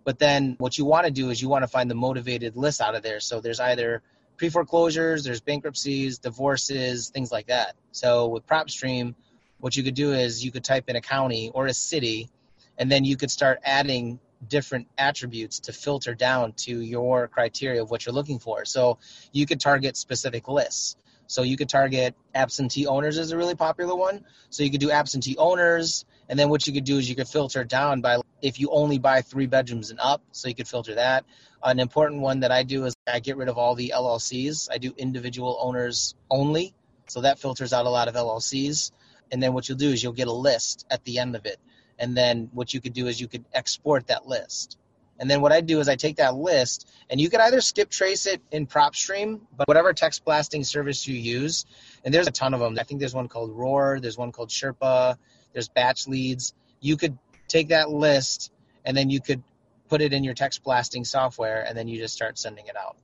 But 0.04 0.18
then 0.18 0.56
what 0.58 0.76
you 0.78 0.84
want 0.84 1.06
to 1.06 1.12
do 1.12 1.30
is 1.30 1.40
you 1.40 1.48
want 1.48 1.62
to 1.62 1.68
find 1.68 1.90
the 1.90 1.94
motivated 1.94 2.56
list 2.56 2.80
out 2.80 2.94
of 2.94 3.02
there. 3.02 3.20
So 3.20 3.40
there's 3.40 3.60
either 3.60 4.02
pre 4.36 4.50
foreclosures, 4.50 5.24
there's 5.24 5.40
bankruptcies, 5.40 6.18
divorces, 6.18 7.08
things 7.08 7.32
like 7.32 7.46
that. 7.46 7.74
So 7.92 8.28
with 8.28 8.46
PropStream, 8.46 9.14
what 9.58 9.76
you 9.76 9.82
could 9.82 9.94
do 9.94 10.12
is 10.12 10.44
you 10.44 10.52
could 10.52 10.64
type 10.64 10.88
in 10.88 10.96
a 10.96 11.00
county 11.00 11.50
or 11.54 11.66
a 11.66 11.74
city, 11.74 12.28
and 12.76 12.90
then 12.90 13.04
you 13.04 13.16
could 13.16 13.30
start 13.30 13.60
adding 13.64 14.18
different 14.48 14.88
attributes 14.98 15.60
to 15.60 15.72
filter 15.72 16.14
down 16.14 16.52
to 16.52 16.80
your 16.80 17.28
criteria 17.28 17.82
of 17.82 17.90
what 17.90 18.04
you're 18.04 18.14
looking 18.14 18.38
for. 18.38 18.64
So 18.64 18.98
you 19.32 19.46
could 19.46 19.60
target 19.60 19.96
specific 19.96 20.48
lists. 20.48 20.96
So 21.26 21.42
you 21.42 21.56
could 21.56 21.68
target 21.68 22.14
absentee 22.34 22.86
owners 22.86 23.18
is 23.18 23.32
a 23.32 23.36
really 23.36 23.54
popular 23.54 23.94
one. 23.94 24.24
So 24.50 24.62
you 24.62 24.70
could 24.70 24.80
do 24.80 24.90
absentee 24.90 25.36
owners, 25.38 26.04
and 26.28 26.38
then 26.38 26.48
what 26.48 26.66
you 26.66 26.72
could 26.72 26.84
do 26.84 26.98
is 26.98 27.08
you 27.08 27.16
could 27.16 27.28
filter 27.28 27.64
down 27.64 28.00
by 28.00 28.20
if 28.40 28.60
you 28.60 28.70
only 28.70 28.98
buy 28.98 29.22
three 29.22 29.46
bedrooms 29.46 29.90
and 29.90 30.00
up. 30.00 30.22
So 30.32 30.48
you 30.48 30.54
could 30.54 30.68
filter 30.68 30.96
that. 30.96 31.24
An 31.62 31.80
important 31.80 32.20
one 32.20 32.40
that 32.40 32.52
I 32.52 32.62
do 32.62 32.84
is 32.84 32.94
I 33.06 33.20
get 33.20 33.36
rid 33.36 33.48
of 33.48 33.56
all 33.56 33.74
the 33.74 33.92
LLCs. 33.94 34.68
I 34.70 34.78
do 34.78 34.92
individual 34.96 35.58
owners 35.60 36.14
only. 36.30 36.74
So 37.08 37.22
that 37.22 37.38
filters 37.38 37.72
out 37.72 37.86
a 37.86 37.90
lot 37.90 38.08
of 38.08 38.14
LLCs. 38.14 38.92
And 39.32 39.42
then 39.42 39.54
what 39.54 39.68
you'll 39.68 39.78
do 39.78 39.90
is 39.90 40.02
you'll 40.02 40.12
get 40.12 40.28
a 40.28 40.32
list 40.32 40.86
at 40.90 41.04
the 41.04 41.18
end 41.18 41.36
of 41.36 41.46
it. 41.46 41.58
And 41.98 42.16
then 42.16 42.50
what 42.52 42.74
you 42.74 42.80
could 42.80 42.92
do 42.92 43.06
is 43.06 43.20
you 43.20 43.28
could 43.28 43.44
export 43.52 44.08
that 44.08 44.26
list. 44.26 44.78
And 45.18 45.30
then 45.30 45.40
what 45.40 45.52
I 45.52 45.60
do 45.60 45.80
is 45.80 45.88
I 45.88 45.96
take 45.96 46.16
that 46.16 46.34
list 46.34 46.90
and 47.08 47.20
you 47.20 47.30
can 47.30 47.40
either 47.40 47.60
skip 47.60 47.90
trace 47.90 48.26
it 48.26 48.42
in 48.50 48.66
PropStream, 48.66 49.40
but 49.56 49.68
whatever 49.68 49.92
text 49.92 50.24
blasting 50.24 50.64
service 50.64 51.06
you 51.06 51.16
use, 51.16 51.66
and 52.04 52.12
there's 52.12 52.26
a 52.26 52.32
ton 52.32 52.54
of 52.54 52.60
them. 52.60 52.76
I 52.78 52.82
think 52.82 53.00
there's 53.00 53.14
one 53.14 53.28
called 53.28 53.50
Roar, 53.52 54.00
there's 54.00 54.18
one 54.18 54.32
called 54.32 54.48
Sherpa, 54.48 55.16
there's 55.52 55.68
Batch 55.68 56.08
Leads. 56.08 56.54
You 56.80 56.96
could 56.96 57.16
take 57.48 57.68
that 57.68 57.90
list 57.90 58.52
and 58.84 58.96
then 58.96 59.08
you 59.10 59.20
could 59.20 59.42
put 59.88 60.00
it 60.00 60.12
in 60.12 60.24
your 60.24 60.34
text 60.34 60.64
blasting 60.64 61.04
software 61.04 61.64
and 61.66 61.76
then 61.76 61.86
you 61.86 61.98
just 61.98 62.14
start 62.14 62.38
sending 62.38 62.66
it 62.66 62.76
out 62.76 62.96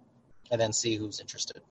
and 0.50 0.60
then 0.60 0.72
see 0.72 0.96
who's 0.96 1.20
interested. 1.20 1.62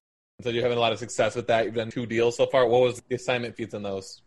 So 0.41 0.49
you're 0.49 0.63
having 0.63 0.77
a 0.77 0.81
lot 0.81 0.93
of 0.93 0.99
success 0.99 1.35
with 1.35 1.47
that. 1.47 1.65
You've 1.65 1.75
done 1.75 1.91
two 1.91 2.05
deals 2.05 2.37
so 2.37 2.45
far. 2.45 2.65
What 2.65 2.81
was 2.81 3.01
the 3.09 3.15
assignment 3.15 3.55
fees 3.55 3.73
on 3.73 3.83
those? 3.83 4.21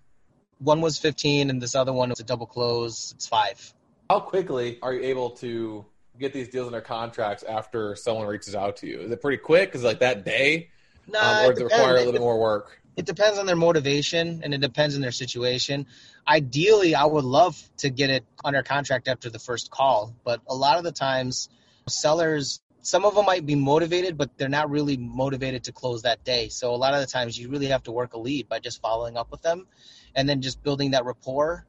One 0.59 0.83
was 0.83 0.99
15 0.99 1.49
and 1.49 1.61
this 1.61 1.75
other 1.75 1.93
one 1.93 2.11
was 2.11 2.21
a 2.21 2.25
double 2.25 2.47
close. 2.47 3.13
It's 3.13 3.27
five. 3.27 3.73
How 4.11 4.21
quickly 4.21 4.79
are 4.83 4.93
you 4.93 5.01
able 5.01 5.31
to 5.31 5.87
get 6.19 6.33
these 6.33 6.49
deals 6.49 6.67
in 6.67 6.73
their 6.73 6.81
contracts 6.81 7.43
after 7.43 7.97
someone 7.97 8.27
reaches 8.27 8.55
out 8.55 8.77
to 8.79 8.87
you? 8.87 9.01
Is 9.01 9.11
it 9.11 9.21
pretty 9.21 9.39
quick? 9.39 9.75
Is 9.75 9.83
it 9.83 9.87
like 9.87 10.01
that 10.01 10.25
day? 10.25 10.69
No, 11.09 11.21
Um, 11.21 11.47
or 11.47 11.53
does 11.53 11.61
it 11.61 11.65
depends. 11.65 11.73
require 11.73 11.95
a 11.95 11.99
little 11.99 12.13
bit 12.13 12.21
more 12.21 12.39
work? 12.41 12.79
it 12.95 13.07
depends 13.07 13.39
on 13.39 13.47
their 13.47 13.57
motivation 13.57 14.43
and 14.45 14.53
it 14.53 14.61
depends 14.61 14.95
on 14.95 15.01
their 15.01 15.13
situation. 15.13 15.87
Ideally, 16.29 16.95
I 16.95 17.07
would 17.07 17.25
love 17.25 17.59
to 17.79 17.89
get 17.89 18.11
it 18.11 18.23
under 18.45 18.63
contract 18.63 19.09
after 19.09 19.31
the 19.31 19.39
first 19.39 19.71
call, 19.71 20.15
but 20.25 20.43
a 20.47 20.55
lot 20.55 20.77
of 20.77 20.85
the 20.85 20.93
times, 20.93 21.49
sellers, 21.89 22.61
some 22.83 23.07
of 23.07 23.15
them 23.15 23.25
might 23.25 23.47
be 23.47 23.55
motivated, 23.55 24.19
but 24.19 24.37
they're 24.37 24.51
not 24.51 24.69
really 24.69 24.99
motivated 24.99 25.65
to 25.65 25.73
close 25.73 26.03
that 26.03 26.23
day. 26.23 26.51
So 26.51 26.75
a 26.75 26.77
lot 26.77 26.93
of 26.93 27.01
the 27.01 27.07
times, 27.07 27.39
you 27.39 27.49
really 27.49 27.69
have 27.69 27.83
to 27.85 27.93
work 27.93 28.13
a 28.13 28.19
lead 28.19 28.47
by 28.47 28.59
just 28.59 28.83
following 28.83 29.17
up 29.17 29.31
with 29.31 29.41
them 29.41 29.67
and 30.15 30.29
then 30.29 30.43
just 30.43 30.63
building 30.63 30.91
that 30.91 31.07
rapport. 31.07 31.65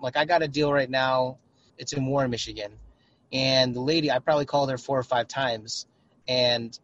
Like 0.00 0.16
I 0.16 0.24
got 0.24 0.42
a 0.42 0.48
deal 0.48 0.72
right 0.72 0.90
now, 0.90 1.38
it's 1.78 1.92
in 1.92 2.04
Warren, 2.04 2.32
Michigan, 2.32 2.72
and 3.34 3.74
the 3.74 3.80
lady, 3.80 4.10
I 4.10 4.20
probably 4.20 4.46
called 4.46 4.70
her 4.70 4.78
four 4.78 4.98
or 4.98 5.02
five 5.02 5.28
times, 5.28 5.86
and 6.28 6.78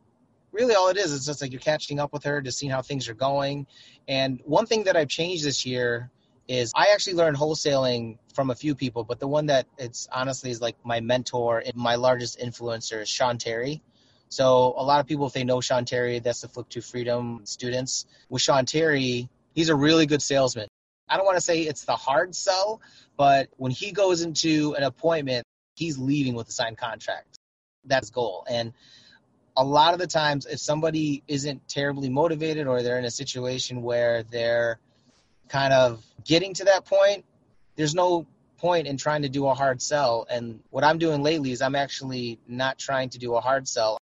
really 0.52 0.75
all 0.75 0.88
it 0.88 0.97
is 0.97 1.12
is 1.12 1.25
just 1.25 1.40
like 1.40 1.52
you're 1.52 1.61
catching 1.61 2.00
up 2.00 2.12
with 2.12 2.25
her 2.25 2.42
to 2.42 2.50
see 2.50 2.66
how 2.66 2.83
things 2.83 3.09
are 3.09 3.14
going. 3.14 3.69
And 4.09 4.40
one 4.45 4.66
thing 4.66 4.85
that 4.85 4.97
I've 4.97 5.09
changed 5.09 5.45
this 5.45 5.64
year 5.64 6.11
is 6.49 6.73
I 6.75 6.88
actually 6.92 7.14
learned 7.14 7.37
wholesaling 7.37 8.19
from 8.35 8.50
a 8.50 8.57
few 8.57 8.75
people, 8.75 9.04
but 9.04 9.21
the 9.21 9.28
one 9.28 9.47
that 9.47 9.66
it's 9.78 10.09
honestly 10.12 10.50
is 10.50 10.61
like 10.61 10.76
my 10.85 10.99
mentor 10.99 11.62
and 11.64 11.76
my 11.76 11.95
largest 11.95 12.40
influencer 12.40 13.02
is 13.02 13.09
Sean 13.09 13.38
Terry. 13.38 13.80
So 14.28 14.75
a 14.76 14.83
lot 14.83 14.99
of 14.99 15.07
people, 15.07 15.26
if 15.26 15.33
they 15.33 15.45
know 15.45 15.61
Sean 15.61 15.85
Terry, 15.85 16.19
that's 16.19 16.40
the 16.40 16.49
Flip 16.49 16.69
to 16.71 16.80
Freedom 16.80 17.42
students. 17.45 18.07
With 18.28 18.42
Sean 18.42 18.66
Terry, 18.66 19.28
he's 19.54 19.69
a 19.69 19.76
really 19.76 20.07
good 20.07 20.23
salesman. 20.23 20.66
I 21.09 21.16
don't 21.16 21.26
want 21.26 21.37
to 21.37 21.42
say 21.42 21.62
it's 21.62 21.85
the 21.85 21.97
hard 21.97 22.35
sell, 22.35 22.80
but 23.16 23.49
when 23.57 23.71
he 23.71 23.92
goes 23.92 24.23
into 24.23 24.75
an 24.75 24.83
appointment, 24.83 25.45
he's 25.81 25.99
leaving 25.99 26.35
with 26.35 26.47
a 26.49 26.53
signed 26.53 26.77
contract. 26.77 27.39
That's 27.87 28.11
goal. 28.11 28.45
And 28.49 28.75
a 29.57 29.65
lot 29.65 29.95
of 29.95 29.99
the 29.99 30.07
times 30.07 30.47
if 30.47 30.61
somebody 30.61 31.23
isn't 31.27 31.67
terribly 31.69 32.11
motivated 32.11 32.67
or 32.67 32.83
they're 32.83 32.99
in 32.99 33.07
a 33.07 33.11
situation 33.11 33.83
where 33.83 34.23
they're 34.23 34.79
kind 35.49 35.73
of 35.73 36.05
getting 36.25 36.55
to 36.55 36.65
that 36.65 36.85
point 36.85 37.25
there's 37.77 37.95
no 37.95 38.27
point 38.59 38.87
in 38.87 38.97
trying 38.97 39.23
to 39.23 39.29
do 39.29 39.47
a 39.49 39.55
hard 39.55 39.83
sell 39.83 40.27
and 40.31 40.61
what 40.71 40.85
i'm 40.85 40.99
doing 40.99 41.23
lately 41.23 41.51
is 41.51 41.63
i'm 41.63 41.75
actually 41.75 42.39
not 42.47 42.79
trying 42.79 43.09
to 43.09 43.19
do 43.19 43.35
a 43.35 43.41
hard 43.41 43.67
sell 43.67 43.99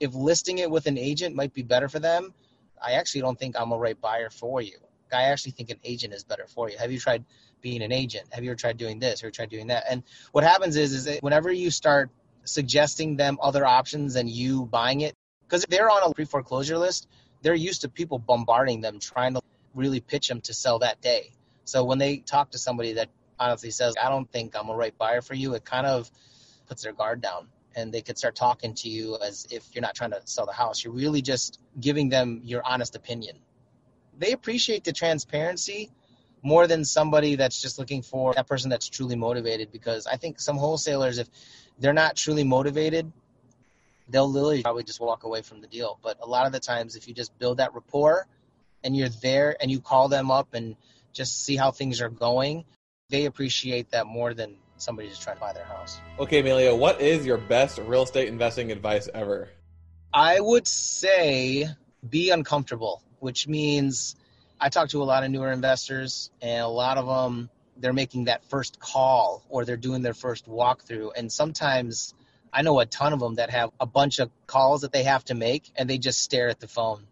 if 0.00 0.14
listing 0.14 0.58
it 0.58 0.70
with 0.70 0.86
an 0.86 0.98
agent 0.98 1.36
might 1.36 1.54
be 1.54 1.62
better 1.62 1.88
for 1.88 2.00
them 2.00 2.34
i 2.82 2.92
actually 2.92 3.20
don't 3.20 3.38
think 3.38 3.54
i'm 3.56 3.70
a 3.70 3.78
right 3.78 4.00
buyer 4.00 4.30
for 4.30 4.60
you 4.60 4.78
i 5.12 5.24
actually 5.24 5.52
think 5.52 5.70
an 5.70 5.78
agent 5.84 6.12
is 6.12 6.24
better 6.24 6.46
for 6.48 6.68
you 6.68 6.76
have 6.76 6.90
you 6.90 6.98
tried 6.98 7.24
being 7.60 7.82
an 7.82 7.92
agent 7.92 8.26
have 8.30 8.44
you 8.44 8.50
ever 8.50 8.56
tried 8.56 8.76
doing 8.76 8.98
this 8.98 9.22
or 9.24 9.30
tried 9.30 9.50
doing 9.50 9.68
that 9.68 9.84
and 9.90 10.02
what 10.32 10.44
happens 10.44 10.76
is 10.76 10.92
is 10.92 11.04
that 11.04 11.22
whenever 11.22 11.50
you 11.50 11.70
start 11.70 12.10
suggesting 12.48 13.16
them 13.16 13.38
other 13.40 13.64
options 13.64 14.16
and 14.16 14.28
you 14.28 14.66
buying 14.66 15.02
it, 15.02 15.14
Because 15.42 15.64
they're 15.68 15.90
on 15.90 16.10
a 16.10 16.14
pre 16.14 16.24
foreclosure 16.24 16.78
list, 16.78 17.08
they're 17.42 17.54
used 17.54 17.82
to 17.82 17.88
people 17.88 18.18
bombarding 18.18 18.80
them, 18.80 18.98
trying 18.98 19.34
to 19.34 19.40
really 19.74 20.00
pitch 20.00 20.28
them 20.28 20.40
to 20.42 20.54
sell 20.54 20.80
that 20.80 21.00
day. 21.00 21.30
So 21.64 21.84
when 21.84 21.98
they 21.98 22.18
talk 22.18 22.50
to 22.50 22.58
somebody 22.58 22.94
that 22.94 23.08
honestly 23.38 23.70
says, 23.70 23.94
I 24.02 24.08
don't 24.08 24.30
think 24.30 24.56
I'm 24.56 24.68
a 24.68 24.74
right 24.74 24.96
buyer 24.96 25.20
for 25.22 25.34
you, 25.34 25.54
it 25.54 25.64
kind 25.64 25.86
of 25.86 26.10
puts 26.66 26.82
their 26.82 26.92
guard 26.92 27.20
down 27.20 27.48
and 27.76 27.92
they 27.92 28.02
could 28.02 28.18
start 28.18 28.34
talking 28.34 28.74
to 28.74 28.88
you 28.88 29.16
as 29.22 29.46
if 29.50 29.64
you're 29.72 29.82
not 29.82 29.94
trying 29.94 30.10
to 30.10 30.20
sell 30.24 30.46
the 30.46 30.52
house. 30.52 30.82
You're 30.82 30.94
really 30.94 31.22
just 31.22 31.60
giving 31.78 32.08
them 32.08 32.40
your 32.44 32.62
honest 32.64 32.96
opinion. 32.96 33.36
They 34.18 34.32
appreciate 34.32 34.84
the 34.84 34.92
transparency 34.92 35.90
more 36.42 36.66
than 36.66 36.84
somebody 36.84 37.36
that's 37.36 37.60
just 37.60 37.78
looking 37.78 38.02
for 38.02 38.34
that 38.34 38.46
person 38.46 38.70
that's 38.70 38.88
truly 38.88 39.16
motivated 39.16 39.72
because 39.72 40.06
I 40.06 40.16
think 40.16 40.40
some 40.40 40.56
wholesalers 40.56 41.18
if 41.18 41.28
they're 41.78 41.92
not 41.92 42.16
truly 42.16 42.44
motivated 42.44 43.10
they'll 44.08 44.30
literally 44.30 44.62
probably 44.62 44.84
just 44.84 45.00
walk 45.00 45.24
away 45.24 45.42
from 45.42 45.60
the 45.60 45.66
deal 45.66 45.98
but 46.02 46.18
a 46.22 46.26
lot 46.26 46.46
of 46.46 46.52
the 46.52 46.60
times 46.60 46.96
if 46.96 47.08
you 47.08 47.14
just 47.14 47.36
build 47.38 47.58
that 47.58 47.74
rapport 47.74 48.26
and 48.84 48.96
you're 48.96 49.08
there 49.08 49.56
and 49.60 49.70
you 49.70 49.80
call 49.80 50.08
them 50.08 50.30
up 50.30 50.54
and 50.54 50.76
just 51.12 51.44
see 51.44 51.56
how 51.56 51.70
things 51.70 52.00
are 52.00 52.08
going 52.08 52.64
they 53.10 53.24
appreciate 53.24 53.90
that 53.90 54.06
more 54.06 54.34
than 54.34 54.56
somebody 54.76 55.08
just 55.08 55.22
trying 55.22 55.36
to 55.36 55.40
buy 55.40 55.52
their 55.52 55.64
house. 55.64 56.00
Okay, 56.18 56.40
Emilio, 56.40 56.74
what 56.76 57.00
is 57.00 57.26
your 57.26 57.38
best 57.38 57.78
real 57.78 58.02
estate 58.02 58.28
investing 58.28 58.70
advice 58.72 59.08
ever? 59.12 59.48
I 60.12 60.40
would 60.40 60.66
say 60.66 61.68
be 62.08 62.30
uncomfortable, 62.30 63.02
which 63.18 63.46
means 63.48 64.16
I 64.60 64.68
talk 64.68 64.88
to 64.90 65.02
a 65.02 65.04
lot 65.04 65.24
of 65.24 65.30
newer 65.30 65.52
investors, 65.52 66.30
and 66.42 66.62
a 66.62 66.68
lot 66.68 66.98
of 66.98 67.06
them 67.06 67.50
they're 67.76 67.92
making 67.92 68.24
that 68.24 68.44
first 68.44 68.80
call 68.80 69.44
or 69.48 69.64
they're 69.64 69.76
doing 69.76 70.02
their 70.02 70.14
first 70.14 70.48
walkthrough, 70.48 71.12
and 71.16 71.30
sometimes 71.32 72.14
I 72.52 72.62
know 72.62 72.80
a 72.80 72.86
ton 72.86 73.12
of 73.12 73.20
them 73.20 73.36
that 73.36 73.50
have 73.50 73.70
a 73.78 73.86
bunch 73.86 74.18
of 74.18 74.30
calls 74.46 74.80
that 74.80 74.92
they 74.92 75.04
have 75.04 75.24
to 75.26 75.34
make, 75.34 75.70
and 75.76 75.88
they 75.88 75.98
just 75.98 76.22
stare 76.22 76.48
at 76.48 76.60
the 76.60 76.68
phone 76.68 77.04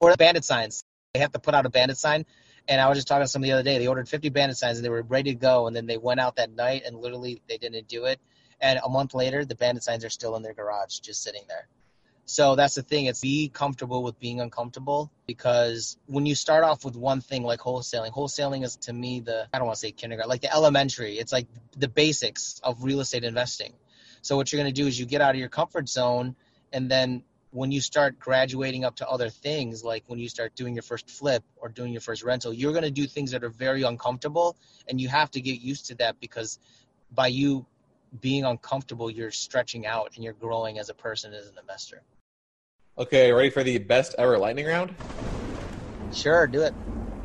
or 0.00 0.14
bandit 0.16 0.44
signs. 0.44 0.84
They 1.14 1.20
have 1.20 1.32
to 1.32 1.38
put 1.38 1.54
out 1.54 1.66
a 1.66 1.70
bandit 1.70 1.98
sign 1.98 2.24
and 2.68 2.80
I 2.80 2.88
was 2.88 2.98
just 2.98 3.08
talking 3.08 3.24
to 3.24 3.28
somebody 3.28 3.50
the 3.50 3.54
other 3.56 3.64
day. 3.64 3.78
They 3.78 3.88
ordered 3.88 4.08
50 4.08 4.28
bandit 4.28 4.58
signs 4.58 4.78
and 4.78 4.84
they 4.84 4.90
were 4.90 5.02
ready 5.02 5.32
to 5.32 5.38
go, 5.38 5.66
and 5.66 5.74
then 5.74 5.86
they 5.86 5.96
went 5.96 6.20
out 6.20 6.36
that 6.36 6.54
night 6.54 6.82
and 6.86 6.98
literally 6.98 7.42
they 7.48 7.56
didn't 7.56 7.88
do 7.88 8.04
it. 8.04 8.20
And 8.60 8.78
a 8.84 8.88
month 8.88 9.14
later, 9.14 9.44
the 9.44 9.54
bandit 9.54 9.82
signs 9.82 10.04
are 10.04 10.10
still 10.10 10.36
in 10.36 10.42
their 10.42 10.52
garage, 10.52 10.98
just 10.98 11.22
sitting 11.22 11.42
there. 11.48 11.66
So 12.30 12.56
that's 12.56 12.74
the 12.74 12.82
thing. 12.82 13.06
It's 13.06 13.20
be 13.20 13.48
comfortable 13.48 14.02
with 14.02 14.20
being 14.20 14.42
uncomfortable 14.42 15.10
because 15.26 15.96
when 16.04 16.26
you 16.26 16.34
start 16.34 16.62
off 16.62 16.84
with 16.84 16.94
one 16.94 17.22
thing 17.22 17.42
like 17.42 17.60
wholesaling, 17.60 18.12
wholesaling 18.12 18.64
is 18.64 18.76
to 18.82 18.92
me 18.92 19.20
the 19.20 19.48
I 19.50 19.56
don't 19.56 19.66
want 19.66 19.76
to 19.76 19.80
say 19.80 19.92
kindergarten, 19.92 20.28
like 20.28 20.42
the 20.42 20.52
elementary. 20.52 21.18
It's 21.18 21.32
like 21.32 21.46
the 21.78 21.88
basics 21.88 22.60
of 22.62 22.84
real 22.84 23.00
estate 23.00 23.24
investing. 23.24 23.72
So 24.20 24.36
what 24.36 24.52
you're 24.52 24.60
going 24.62 24.72
to 24.72 24.78
do 24.78 24.86
is 24.86 25.00
you 25.00 25.06
get 25.06 25.22
out 25.22 25.30
of 25.30 25.38
your 25.38 25.48
comfort 25.48 25.88
zone 25.88 26.36
and 26.70 26.90
then 26.90 27.22
when 27.50 27.72
you 27.72 27.80
start 27.80 28.18
graduating 28.18 28.84
up 28.84 28.96
to 28.96 29.08
other 29.08 29.30
things, 29.30 29.82
like 29.82 30.04
when 30.06 30.18
you 30.18 30.28
start 30.28 30.54
doing 30.54 30.74
your 30.74 30.82
first 30.82 31.08
flip 31.08 31.42
or 31.56 31.70
doing 31.70 31.92
your 31.92 32.02
first 32.02 32.22
rental, 32.22 32.52
you're 32.52 32.72
going 32.72 32.84
to 32.84 32.90
do 32.90 33.06
things 33.06 33.30
that 33.30 33.42
are 33.42 33.48
very 33.48 33.84
uncomfortable. 33.84 34.54
And 34.86 35.00
you 35.00 35.08
have 35.08 35.30
to 35.30 35.40
get 35.40 35.62
used 35.62 35.86
to 35.86 35.94
that 35.94 36.20
because 36.20 36.58
by 37.10 37.28
you 37.28 37.64
being 38.20 38.44
uncomfortable, 38.44 39.10
you're 39.10 39.30
stretching 39.30 39.86
out 39.86 40.12
and 40.14 40.22
you're 40.22 40.34
growing 40.34 40.78
as 40.78 40.90
a 40.90 40.94
person, 40.94 41.32
as 41.32 41.48
an 41.48 41.54
investor. 41.58 42.02
Okay, 42.98 43.30
ready 43.30 43.50
for 43.50 43.62
the 43.62 43.78
best 43.78 44.16
ever 44.18 44.38
lightning 44.38 44.66
round? 44.66 44.92
Sure, 46.12 46.48
do 46.48 46.62
it. 46.62 46.74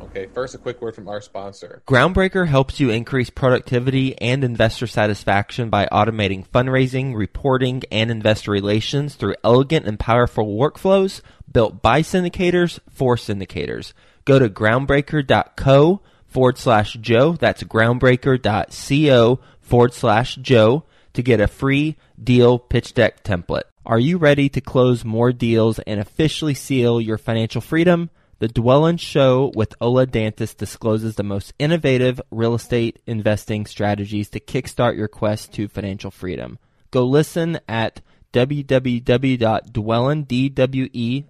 Okay, 0.02 0.26
first, 0.26 0.54
a 0.54 0.58
quick 0.58 0.80
word 0.80 0.94
from 0.94 1.08
our 1.08 1.20
sponsor. 1.20 1.82
Groundbreaker 1.88 2.46
helps 2.46 2.78
you 2.78 2.90
increase 2.90 3.28
productivity 3.28 4.16
and 4.20 4.44
investor 4.44 4.86
satisfaction 4.86 5.70
by 5.70 5.86
automating 5.86 6.46
fundraising, 6.46 7.16
reporting, 7.16 7.82
and 7.90 8.12
investor 8.12 8.52
relations 8.52 9.16
through 9.16 9.34
elegant 9.42 9.86
and 9.86 9.98
powerful 9.98 10.46
workflows 10.46 11.20
built 11.50 11.82
by 11.82 12.02
syndicators 12.02 12.78
for 12.88 13.16
syndicators. 13.16 13.92
Go 14.24 14.38
to 14.38 14.48
groundbreaker.co 14.48 16.00
forward 16.28 16.58
slash 16.58 16.92
Joe. 17.00 17.32
That's 17.32 17.64
groundbreaker.co 17.64 19.40
forward 19.60 19.92
slash 19.92 20.36
Joe 20.36 20.84
to 21.14 21.22
get 21.22 21.40
a 21.40 21.46
free 21.46 21.96
deal 22.22 22.58
pitch 22.58 22.94
deck 22.94 23.24
template. 23.24 23.64
Are 23.86 23.98
you 23.98 24.18
ready 24.18 24.48
to 24.50 24.60
close 24.60 25.04
more 25.04 25.32
deals 25.32 25.78
and 25.80 26.00
officially 26.00 26.54
seal 26.54 27.00
your 27.00 27.18
financial 27.18 27.60
freedom? 27.60 28.10
The 28.38 28.48
Dwellynn 28.48 28.98
Show 28.98 29.52
with 29.54 29.74
Ola 29.80 30.06
Dantis 30.06 30.56
discloses 30.56 31.14
the 31.14 31.22
most 31.22 31.52
innovative 31.58 32.20
real 32.30 32.54
estate 32.54 32.98
investing 33.06 33.64
strategies 33.66 34.28
to 34.30 34.40
kickstart 34.40 34.96
your 34.96 35.08
quest 35.08 35.52
to 35.54 35.68
financial 35.68 36.10
freedom. 36.10 36.58
Go 36.90 37.04
listen 37.04 37.60
at 37.68 38.00
www.dwellynn, 38.32 40.26
D-W-E-L-L-Y-N-N 40.26 41.26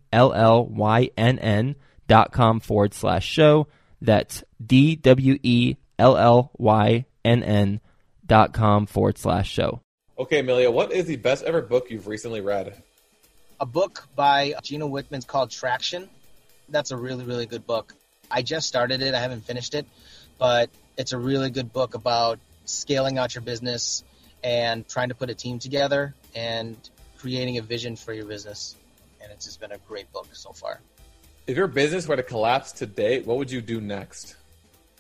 dot 2.07 2.33
com 2.33 2.61
forward 2.61 2.95
slash 2.95 3.27
show. 3.27 3.67
That's 4.01 4.45
D-W-E-L-L-Y-N-N 4.65 5.81
dot 8.27 8.53
com 8.53 8.87
forward 8.87 9.19
slash 9.19 9.51
show. 9.51 9.81
Okay, 10.19 10.41
Emilio, 10.41 10.71
what 10.71 10.93
is 10.93 11.07
the 11.07 11.17
best 11.17 11.45
ever 11.45 11.63
book 11.63 11.91
you've 11.91 12.07
recently 12.07 12.41
read? 12.41 12.81
A 13.61 13.67
book 13.67 14.07
by 14.15 14.55
Gino 14.63 14.89
Wickman's 14.89 15.25
called 15.25 15.51
Traction 15.51 16.09
that's 16.69 16.91
a 16.91 16.97
really 16.97 17.25
really 17.25 17.47
good 17.47 17.67
book. 17.67 17.95
I 18.31 18.43
just 18.43 18.67
started 18.67 19.03
it. 19.03 19.15
I 19.15 19.21
haven't 19.21 19.45
finished 19.45 19.75
it, 19.75 19.87
but 20.39 20.71
it's 20.97 21.13
a 21.13 21.19
really 21.19 21.51
good 21.51 21.73
book 21.73 21.95
about 21.95 22.39
scaling 22.65 23.19
out 23.19 23.35
your 23.35 23.43
business 23.43 24.03
and 24.43 24.87
trying 24.89 25.09
to 25.11 25.15
put 25.15 25.31
a 25.31 25.35
team 25.35 25.59
together 25.59 26.15
and 26.35 26.77
creating 27.19 27.59
a 27.59 27.63
vision 27.63 27.97
for 27.97 28.13
your 28.13 28.25
business. 28.25 28.77
And 29.23 29.31
it's 29.33 29.45
just 29.45 29.61
been 29.61 29.73
a 29.73 29.79
great 29.79 30.11
book 30.13 30.29
so 30.33 30.53
far. 30.53 30.81
If 31.47 31.57
your 31.57 31.67
business 31.67 32.09
were 32.09 32.17
to 32.17 32.23
collapse 32.23 32.73
today, 32.73 33.21
what 33.21 33.37
would 33.37 33.51
you 33.51 33.61
do 33.61 33.81
next? 33.81 34.37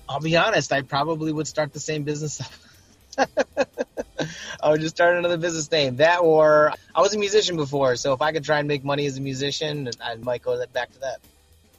I'll 0.08 0.20
be 0.20 0.36
honest, 0.36 0.72
I 0.72 0.82
probably 0.82 1.32
would 1.32 1.46
start 1.46 1.72
the 1.72 1.80
same 1.80 2.04
business. 2.04 2.42
I 3.18 4.70
would 4.70 4.80
just 4.80 4.96
start 4.96 5.16
another 5.16 5.36
business 5.36 5.70
name. 5.70 5.96
That 5.96 6.20
or 6.20 6.72
I 6.94 7.00
was 7.00 7.14
a 7.14 7.18
musician 7.18 7.56
before, 7.56 7.96
so 7.96 8.12
if 8.12 8.22
I 8.22 8.32
could 8.32 8.44
try 8.44 8.58
and 8.58 8.68
make 8.68 8.84
money 8.84 9.06
as 9.06 9.18
a 9.18 9.20
musician, 9.20 9.90
I 10.02 10.16
might 10.16 10.42
go 10.42 10.62
back 10.72 10.92
to 10.92 11.00
that. 11.00 11.18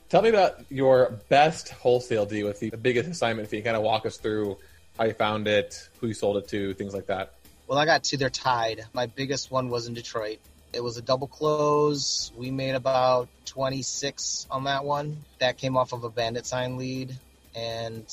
Tell 0.10 0.21
me 0.21 0.30
about 0.30 0.63
your 0.69 1.19
best 1.30 1.69
wholesale 1.69 2.26
deal 2.26 2.48
with 2.48 2.60
the 2.60 2.69
biggest 2.78 3.10
assignment 3.10 3.50
fee. 3.50 3.62
Kind 3.62 3.76
of 3.76 3.82
walk 3.82 4.06
us 4.06 4.17
through 4.17 4.58
how 4.98 5.06
you 5.06 5.13
found 5.13 5.48
it, 5.48 5.89
who 6.00 6.08
you 6.08 6.13
sold 6.13 6.38
it 6.38 6.48
to, 6.50 6.74
things 6.76 6.93
like 6.93 7.08
that. 7.08 7.34
Well, 7.67 7.80
I 7.80 7.86
got 7.86 8.04
two. 8.04 8.17
They're 8.17 8.30
tied. 8.30 8.86
My 8.93 9.08
biggest 9.08 9.50
one 9.50 9.69
was 9.69 9.88
in 9.88 9.95
Detroit. 9.95 10.38
It 10.71 10.84
was 10.84 10.98
a 10.98 11.02
double 11.02 11.28
close. 11.28 12.32
We 12.38 12.52
made 12.52 12.76
about 12.76 13.30
26 13.45 14.45
on 14.52 14.65
that 14.65 14.86
one. 14.86 15.17
That 15.39 15.58
came 15.58 15.76
off 15.76 15.91
of 15.91 16.04
a 16.04 16.10
bandit 16.10 16.45
sign 16.45 16.78
lead. 16.78 17.17
And 17.56 18.06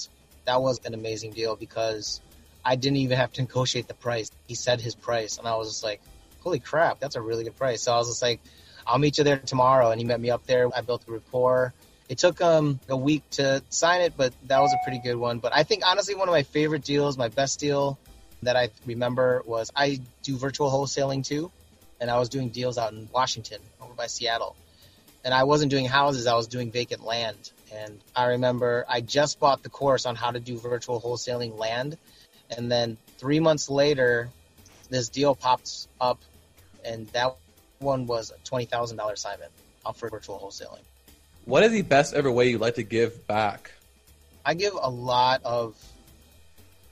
that 0.46 0.62
was 0.62 0.80
an 0.84 0.94
amazing 0.94 1.32
deal 1.32 1.56
because 1.56 2.20
I 2.64 2.76
didn't 2.76 2.98
even 2.98 3.18
have 3.18 3.32
to 3.34 3.42
negotiate 3.42 3.88
the 3.88 3.94
price. 3.94 4.30
He 4.46 4.54
said 4.54 4.80
his 4.80 4.94
price. 4.94 5.38
And 5.38 5.46
I 5.46 5.56
was 5.56 5.68
just 5.68 5.84
like, 5.84 6.00
holy 6.40 6.60
crap, 6.60 7.00
that's 7.00 7.16
a 7.16 7.20
really 7.20 7.44
good 7.44 7.56
price. 7.56 7.82
So 7.82 7.92
I 7.92 7.98
was 7.98 8.08
just 8.08 8.22
like, 8.22 8.40
I'll 8.86 8.98
meet 8.98 9.18
you 9.18 9.24
there 9.24 9.38
tomorrow. 9.38 9.90
And 9.90 10.00
he 10.00 10.06
met 10.06 10.20
me 10.20 10.30
up 10.30 10.46
there. 10.46 10.68
I 10.74 10.80
built 10.80 11.04
the 11.06 11.12
rapport. 11.12 11.72
It 12.08 12.18
took 12.18 12.40
um, 12.40 12.78
a 12.88 12.96
week 12.96 13.22
to 13.32 13.62
sign 13.70 14.02
it, 14.02 14.14
but 14.16 14.34
that 14.46 14.60
was 14.60 14.72
a 14.72 14.78
pretty 14.84 14.98
good 14.98 15.16
one. 15.16 15.38
But 15.38 15.54
I 15.54 15.62
think 15.62 15.82
honestly, 15.86 16.14
one 16.14 16.28
of 16.28 16.32
my 16.32 16.42
favorite 16.42 16.84
deals, 16.84 17.16
my 17.16 17.28
best 17.28 17.58
deal 17.60 17.98
that 18.42 18.56
I 18.56 18.70
remember 18.86 19.42
was 19.46 19.70
I 19.74 20.00
do 20.22 20.36
virtual 20.36 20.70
wholesaling 20.70 21.24
too, 21.24 21.50
and 22.00 22.10
I 22.10 22.18
was 22.18 22.28
doing 22.28 22.50
deals 22.50 22.76
out 22.76 22.92
in 22.92 23.08
Washington 23.12 23.60
over 23.80 23.94
by 23.94 24.08
Seattle. 24.08 24.56
And 25.24 25.32
I 25.32 25.44
wasn't 25.44 25.70
doing 25.70 25.86
houses, 25.86 26.26
I 26.26 26.34
was 26.34 26.48
doing 26.48 26.72
vacant 26.72 27.04
land. 27.04 27.50
And 27.72 28.00
I 28.14 28.26
remember 28.26 28.84
I 28.88 29.00
just 29.00 29.40
bought 29.40 29.62
the 29.62 29.70
course 29.70 30.04
on 30.04 30.16
how 30.16 30.32
to 30.32 30.40
do 30.40 30.58
virtual 30.58 31.00
wholesaling 31.00 31.56
land. 31.58 31.96
And 32.56 32.70
then 32.70 32.96
three 33.18 33.40
months 33.40 33.68
later, 33.70 34.28
this 34.90 35.08
deal 35.08 35.34
pops 35.34 35.88
up, 36.00 36.20
and 36.84 37.06
that 37.08 37.36
one 37.78 38.06
was 38.06 38.30
a 38.30 38.44
twenty 38.44 38.66
thousand 38.66 38.96
dollar 38.96 39.14
assignment 39.14 39.50
for 39.94 40.08
virtual 40.08 40.38
wholesaling. 40.38 40.82
What 41.44 41.62
is 41.64 41.72
the 41.72 41.82
best 41.82 42.14
ever 42.14 42.30
way 42.30 42.50
you 42.50 42.58
like 42.58 42.76
to 42.76 42.82
give 42.82 43.26
back? 43.26 43.72
I 44.44 44.54
give 44.54 44.74
a 44.80 44.90
lot 44.90 45.42
of 45.44 45.76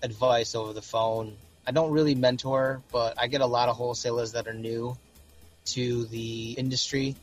advice 0.03 0.55
over 0.55 0.73
the 0.73 0.83
phone. 0.83 1.37
I 1.67 1.73
don't 1.73 1.93
really 1.93 2.15
mentor, 2.15 2.83
but 2.91 3.15
I 3.19 3.29
get 3.29 3.43
a 3.43 3.47
lot 3.47 3.69
of 3.69 3.77
wholesalers 3.77 4.33
that 4.33 4.49
are 4.49 4.55
new 4.55 4.97
to 5.67 6.05
the 6.07 6.53
industry 6.53 7.15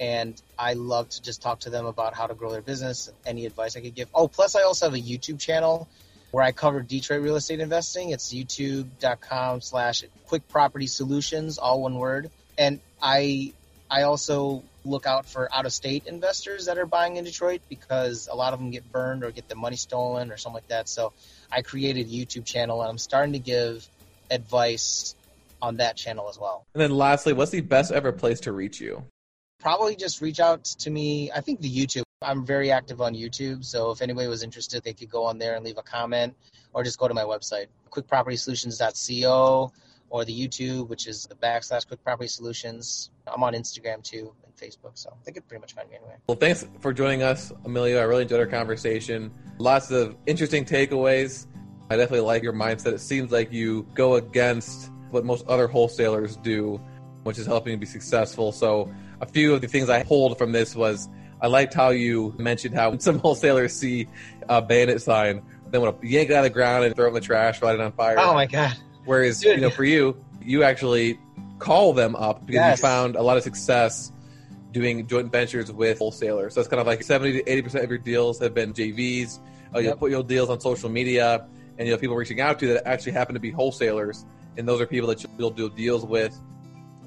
and 0.00 0.40
I 0.58 0.74
love 0.74 1.08
to 1.10 1.22
just 1.22 1.42
talk 1.42 1.60
to 1.60 1.70
them 1.70 1.86
about 1.86 2.14
how 2.14 2.26
to 2.26 2.34
grow 2.34 2.50
their 2.50 2.62
business, 2.62 3.10
any 3.24 3.46
advice 3.46 3.76
I 3.76 3.80
could 3.80 3.94
give. 3.94 4.08
Oh, 4.14 4.28
plus 4.28 4.56
I 4.56 4.62
also 4.62 4.86
have 4.86 4.94
a 4.94 5.00
YouTube 5.00 5.38
channel 5.38 5.88
where 6.34 6.44
I 6.44 6.52
cover 6.52 6.82
Detroit 6.82 7.22
real 7.22 7.36
estate 7.36 7.60
investing. 7.60 8.10
It's 8.10 8.34
youtube.com 8.34 9.60
slash 9.60 10.04
quick 10.26 10.48
property 10.48 10.86
solutions, 10.86 11.58
all 11.58 11.82
one 11.82 11.94
word 11.94 12.30
and 12.58 12.80
I 13.02 13.52
I 13.90 14.02
also 14.02 14.62
look 14.84 15.06
out 15.06 15.26
for 15.26 15.48
out 15.54 15.66
of 15.66 15.72
state 15.72 16.06
investors 16.06 16.66
that 16.66 16.78
are 16.78 16.86
buying 16.86 17.16
in 17.16 17.24
Detroit 17.24 17.60
because 17.68 18.28
a 18.30 18.34
lot 18.34 18.52
of 18.52 18.58
them 18.58 18.70
get 18.70 18.90
burned 18.90 19.24
or 19.24 19.30
get 19.30 19.48
the 19.48 19.54
money 19.54 19.76
stolen 19.76 20.30
or 20.30 20.36
something 20.36 20.54
like 20.54 20.68
that. 20.68 20.88
So 20.88 21.12
I 21.50 21.62
created 21.62 22.06
a 22.06 22.10
YouTube 22.10 22.44
channel 22.44 22.80
and 22.80 22.90
I'm 22.90 22.98
starting 22.98 23.34
to 23.34 23.38
give 23.38 23.86
advice 24.30 25.14
on 25.62 25.76
that 25.76 25.96
channel 25.96 26.28
as 26.28 26.38
well. 26.38 26.66
And 26.74 26.82
then 26.82 26.90
lastly, 26.90 27.32
what's 27.32 27.50
the 27.50 27.60
best 27.60 27.92
ever 27.92 28.12
place 28.12 28.40
to 28.40 28.52
reach 28.52 28.80
you? 28.80 29.04
probably 29.64 29.96
just 29.96 30.20
reach 30.20 30.40
out 30.40 30.62
to 30.64 30.90
me. 30.90 31.32
I 31.34 31.40
think 31.40 31.60
the 31.60 31.74
YouTube. 31.74 32.03
I'm 32.24 32.44
very 32.44 32.70
active 32.70 33.00
on 33.00 33.14
YouTube, 33.14 33.64
so 33.64 33.90
if 33.90 34.02
anybody 34.02 34.28
was 34.28 34.42
interested, 34.42 34.82
they 34.82 34.92
could 34.92 35.10
go 35.10 35.24
on 35.24 35.38
there 35.38 35.54
and 35.56 35.64
leave 35.64 35.78
a 35.78 35.82
comment, 35.82 36.34
or 36.72 36.82
just 36.82 36.98
go 36.98 37.08
to 37.08 37.14
my 37.14 37.22
website, 37.22 37.66
quickpropertysolutions.co, 37.90 39.72
or 40.10 40.24
the 40.24 40.32
YouTube, 40.32 40.88
which 40.88 41.06
is 41.06 41.26
the 41.26 41.34
backslash 41.34 41.86
Quick 41.86 42.02
Property 42.04 42.28
Solutions. 42.28 43.10
I'm 43.26 43.42
on 43.42 43.54
Instagram 43.54 44.02
too 44.02 44.32
and 44.44 44.56
Facebook, 44.56 44.92
so 44.94 45.12
they 45.24 45.32
could 45.32 45.46
pretty 45.48 45.60
much 45.60 45.74
find 45.74 45.88
me 45.90 45.96
anywhere. 45.96 46.18
Well, 46.26 46.36
thanks 46.36 46.66
for 46.80 46.92
joining 46.92 47.22
us, 47.22 47.52
Emilio. 47.64 47.98
I 47.98 48.04
really 48.04 48.22
enjoyed 48.22 48.40
our 48.40 48.46
conversation. 48.46 49.32
Lots 49.58 49.90
of 49.90 50.16
interesting 50.26 50.64
takeaways. 50.64 51.46
I 51.90 51.96
definitely 51.96 52.26
like 52.26 52.42
your 52.42 52.52
mindset. 52.52 52.92
It 52.92 53.00
seems 53.00 53.30
like 53.30 53.52
you 53.52 53.86
go 53.94 54.14
against 54.14 54.90
what 55.10 55.24
most 55.24 55.46
other 55.46 55.66
wholesalers 55.66 56.36
do, 56.36 56.80
which 57.24 57.38
is 57.38 57.46
helping 57.46 57.72
you 57.72 57.78
be 57.78 57.86
successful. 57.86 58.52
So, 58.52 58.92
a 59.20 59.26
few 59.26 59.54
of 59.54 59.60
the 59.60 59.68
things 59.68 59.88
I 59.90 60.02
pulled 60.02 60.38
from 60.38 60.52
this 60.52 60.74
was 60.74 61.08
I 61.44 61.46
liked 61.46 61.74
how 61.74 61.90
you 61.90 62.34
mentioned 62.38 62.74
how 62.74 62.96
some 62.98 63.18
wholesalers 63.18 63.74
see 63.74 64.08
a 64.48 64.62
bandit 64.62 65.02
sign, 65.02 65.42
then 65.70 65.82
want 65.82 66.00
to 66.00 66.08
yank 66.08 66.30
it 66.30 66.32
out 66.32 66.38
of 66.38 66.44
the 66.44 66.50
ground 66.50 66.86
and 66.86 66.96
throw 66.96 67.04
it 67.04 67.08
in 67.08 67.14
the 67.14 67.20
trash, 67.20 67.60
light 67.60 67.74
it 67.74 67.82
on 67.82 67.92
fire. 67.92 68.16
Oh 68.18 68.32
my 68.32 68.46
god! 68.46 68.74
Whereas, 69.04 69.40
Dude. 69.40 69.56
you 69.56 69.60
know, 69.60 69.68
for 69.68 69.84
you, 69.84 70.16
you 70.40 70.62
actually 70.62 71.20
call 71.58 71.92
them 71.92 72.16
up 72.16 72.46
because 72.46 72.54
yes. 72.54 72.78
you 72.78 72.82
found 72.82 73.16
a 73.16 73.22
lot 73.22 73.36
of 73.36 73.42
success 73.42 74.10
doing 74.72 75.06
joint 75.06 75.30
ventures 75.30 75.70
with 75.70 75.98
wholesalers. 75.98 76.54
So 76.54 76.60
it's 76.62 76.68
kind 76.68 76.80
of 76.80 76.86
like 76.86 77.02
70 77.02 77.42
to 77.42 77.62
80% 77.62 77.84
of 77.84 77.90
your 77.90 77.98
deals 77.98 78.38
have 78.40 78.54
been 78.54 78.72
JVs. 78.72 79.38
Uh, 79.74 79.80
you'll 79.80 79.96
put 79.96 80.10
your 80.10 80.22
deals 80.22 80.48
on 80.48 80.60
social 80.60 80.88
media 80.88 81.46
and 81.76 81.86
you 81.86 81.92
have 81.92 82.00
people 82.00 82.16
reaching 82.16 82.40
out 82.40 82.58
to 82.60 82.66
you 82.66 82.72
that 82.72 82.86
actually 82.88 83.12
happen 83.12 83.34
to 83.34 83.40
be 83.40 83.50
wholesalers. 83.50 84.24
And 84.56 84.66
those 84.66 84.80
are 84.80 84.86
people 84.86 85.08
that 85.10 85.24
you'll 85.38 85.50
do 85.50 85.68
deals 85.68 86.06
with. 86.06 86.38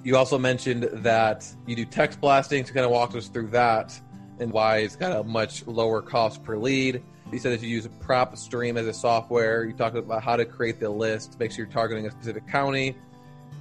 You 0.04 0.16
also 0.16 0.38
mentioned 0.38 0.84
that 0.84 1.52
you 1.66 1.76
do 1.76 1.86
text 1.86 2.22
blasting 2.22 2.64
to 2.64 2.74
kind 2.74 2.86
of 2.86 2.92
walk 2.92 3.16
us 3.16 3.28
through 3.28 3.48
that 3.48 4.00
and 4.40 4.52
why 4.52 4.78
it's 4.78 4.96
got 4.96 5.12
a 5.12 5.24
much 5.24 5.66
lower 5.68 6.02
cost 6.02 6.44
per 6.44 6.58
lead. 6.58 7.04
You 7.32 7.40
said 7.40 7.52
that 7.52 7.62
you 7.62 7.70
use 7.70 7.86
a 7.86 7.90
PropStream 7.90 8.78
as 8.78 8.88
a 8.88 8.94
software. 8.94 9.66
You 9.66 9.74
talked 9.74 9.98
about 9.98 10.24
how 10.24 10.36
to 10.36 10.46
create 10.46 10.80
the 10.80 10.90
list, 10.90 11.40
make 11.40 11.52
sure 11.52 11.66
you're 11.66 11.74
targeting 11.74 12.06
a 12.08 12.12
specific 12.12 12.48
county, 12.48 12.96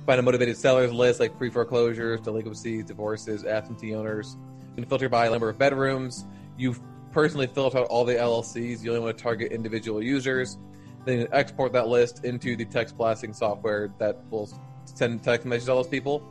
find 0.06 0.20
a 0.20 0.22
motivated 0.22 0.56
sellers 0.56 0.92
list 0.92 1.18
like 1.18 1.36
pre 1.36 1.50
foreclosures, 1.50 2.20
delinquencies, 2.20 2.84
divorces, 2.84 3.44
absentee 3.44 3.94
owners. 3.94 4.36
Can 4.76 4.84
filter 4.84 5.08
by 5.08 5.28
number 5.28 5.48
of 5.48 5.58
bedrooms. 5.58 6.26
You 6.56 6.76
personally 7.10 7.46
filter 7.46 7.78
out 7.78 7.86
all 7.86 8.04
the 8.04 8.14
LLCs. 8.14 8.84
You 8.84 8.90
only 8.90 9.00
want 9.04 9.16
to 9.16 9.22
target 9.22 9.50
individual 9.50 10.02
users. 10.02 10.58
Then 11.06 11.26
export 11.32 11.72
that 11.72 11.88
list 11.88 12.24
into 12.24 12.56
the 12.56 12.64
text 12.66 12.96
blasting 12.96 13.32
software 13.32 13.90
that 13.98 14.18
will 14.30 14.50
send 14.84 15.22
text 15.22 15.46
messages 15.46 15.66
to 15.66 15.72
all 15.72 15.82
those 15.82 15.90
people. 15.90 16.22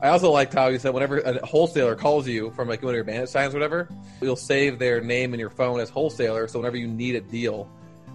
I 0.00 0.08
also 0.08 0.30
liked 0.30 0.54
how 0.54 0.68
you 0.68 0.78
said 0.78 0.94
whenever 0.94 1.18
a 1.18 1.44
wholesaler 1.44 1.96
calls 1.96 2.28
you 2.28 2.52
from 2.52 2.68
like 2.68 2.82
one 2.82 2.90
of 2.90 2.94
your 2.94 3.04
bandit 3.04 3.28
signs 3.28 3.52
or 3.52 3.58
whatever, 3.58 3.88
you'll 4.20 4.36
save 4.36 4.78
their 4.78 5.00
name 5.00 5.34
in 5.34 5.40
your 5.40 5.50
phone 5.50 5.80
as 5.80 5.90
wholesaler. 5.90 6.46
So 6.46 6.60
whenever 6.60 6.76
you 6.76 6.86
need 6.86 7.16
a 7.16 7.20
deal 7.20 7.68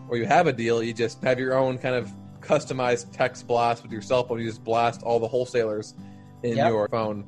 or 0.08 0.15
you 0.15 0.26
have 0.26 0.48
a 0.48 0.54
deal, 0.54 0.82
you 0.82 0.93
just 0.93 1.22
have 1.24 1.39
your 1.39 1.56
own 1.56 1.78
kind 1.78 1.96
of 1.96 2.10
customized 2.39 3.12
text 3.12 3.48
blast 3.48 3.84
with 3.84 3.91
your 3.91 4.02
cell 4.02 4.24
phone. 4.24 4.39
You 4.39 4.48
just 4.48 4.63
blast 4.63 5.04
all 5.04 5.19
the 5.19 5.28
wholesalers 5.28 5.93
in 6.41 6.56
yep. 6.56 6.69
your 6.69 6.88
phone. 6.88 7.28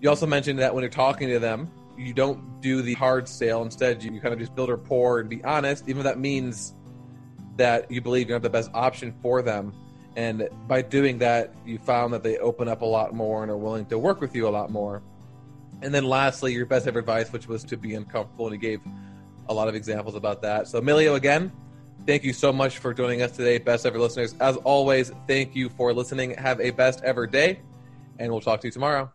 You 0.00 0.08
also 0.08 0.26
mentioned 0.26 0.58
that 0.60 0.74
when 0.74 0.82
you're 0.82 0.90
talking 0.90 1.28
to 1.28 1.38
them, 1.38 1.70
you 1.98 2.14
don't 2.14 2.60
do 2.62 2.80
the 2.80 2.94
hard 2.94 3.28
sale. 3.28 3.62
Instead, 3.62 4.02
you, 4.02 4.12
you 4.12 4.20
kind 4.20 4.32
of 4.32 4.40
just 4.40 4.54
build 4.54 4.70
rapport 4.70 5.20
and 5.20 5.28
be 5.28 5.44
honest, 5.44 5.88
even 5.88 5.98
if 5.98 6.04
that 6.04 6.18
means 6.18 6.74
that 7.56 7.90
you 7.90 8.00
believe 8.00 8.28
you 8.28 8.32
have 8.32 8.42
the 8.42 8.50
best 8.50 8.70
option 8.72 9.14
for 9.22 9.42
them 9.42 9.74
and 10.16 10.48
by 10.68 10.82
doing 10.82 11.18
that, 11.18 11.54
you 11.66 11.78
found 11.78 12.12
that 12.14 12.22
they 12.22 12.38
open 12.38 12.68
up 12.68 12.82
a 12.82 12.86
lot 12.86 13.14
more 13.14 13.42
and 13.42 13.50
are 13.50 13.56
willing 13.56 13.86
to 13.86 13.98
work 13.98 14.20
with 14.20 14.34
you 14.34 14.46
a 14.48 14.50
lot 14.50 14.70
more. 14.70 15.02
And 15.82 15.92
then 15.92 16.04
lastly, 16.04 16.52
your 16.52 16.66
best 16.66 16.86
ever 16.86 17.00
advice, 17.00 17.32
which 17.32 17.48
was 17.48 17.64
to 17.64 17.76
be 17.76 17.94
uncomfortable, 17.94 18.46
and 18.46 18.54
he 18.54 18.58
gave 18.58 18.80
a 19.48 19.54
lot 19.54 19.68
of 19.68 19.74
examples 19.74 20.14
about 20.14 20.42
that. 20.42 20.68
So, 20.68 20.78
Emilio, 20.78 21.14
again, 21.14 21.52
thank 22.06 22.24
you 22.24 22.32
so 22.32 22.52
much 22.52 22.78
for 22.78 22.94
joining 22.94 23.22
us 23.22 23.32
today, 23.32 23.58
best 23.58 23.84
ever 23.84 23.98
listeners. 23.98 24.34
As 24.40 24.56
always, 24.58 25.12
thank 25.26 25.54
you 25.54 25.68
for 25.68 25.92
listening. 25.92 26.30
Have 26.32 26.60
a 26.60 26.70
best 26.70 27.02
ever 27.02 27.26
day, 27.26 27.60
and 28.18 28.30
we'll 28.30 28.40
talk 28.40 28.60
to 28.60 28.68
you 28.68 28.72
tomorrow. 28.72 29.14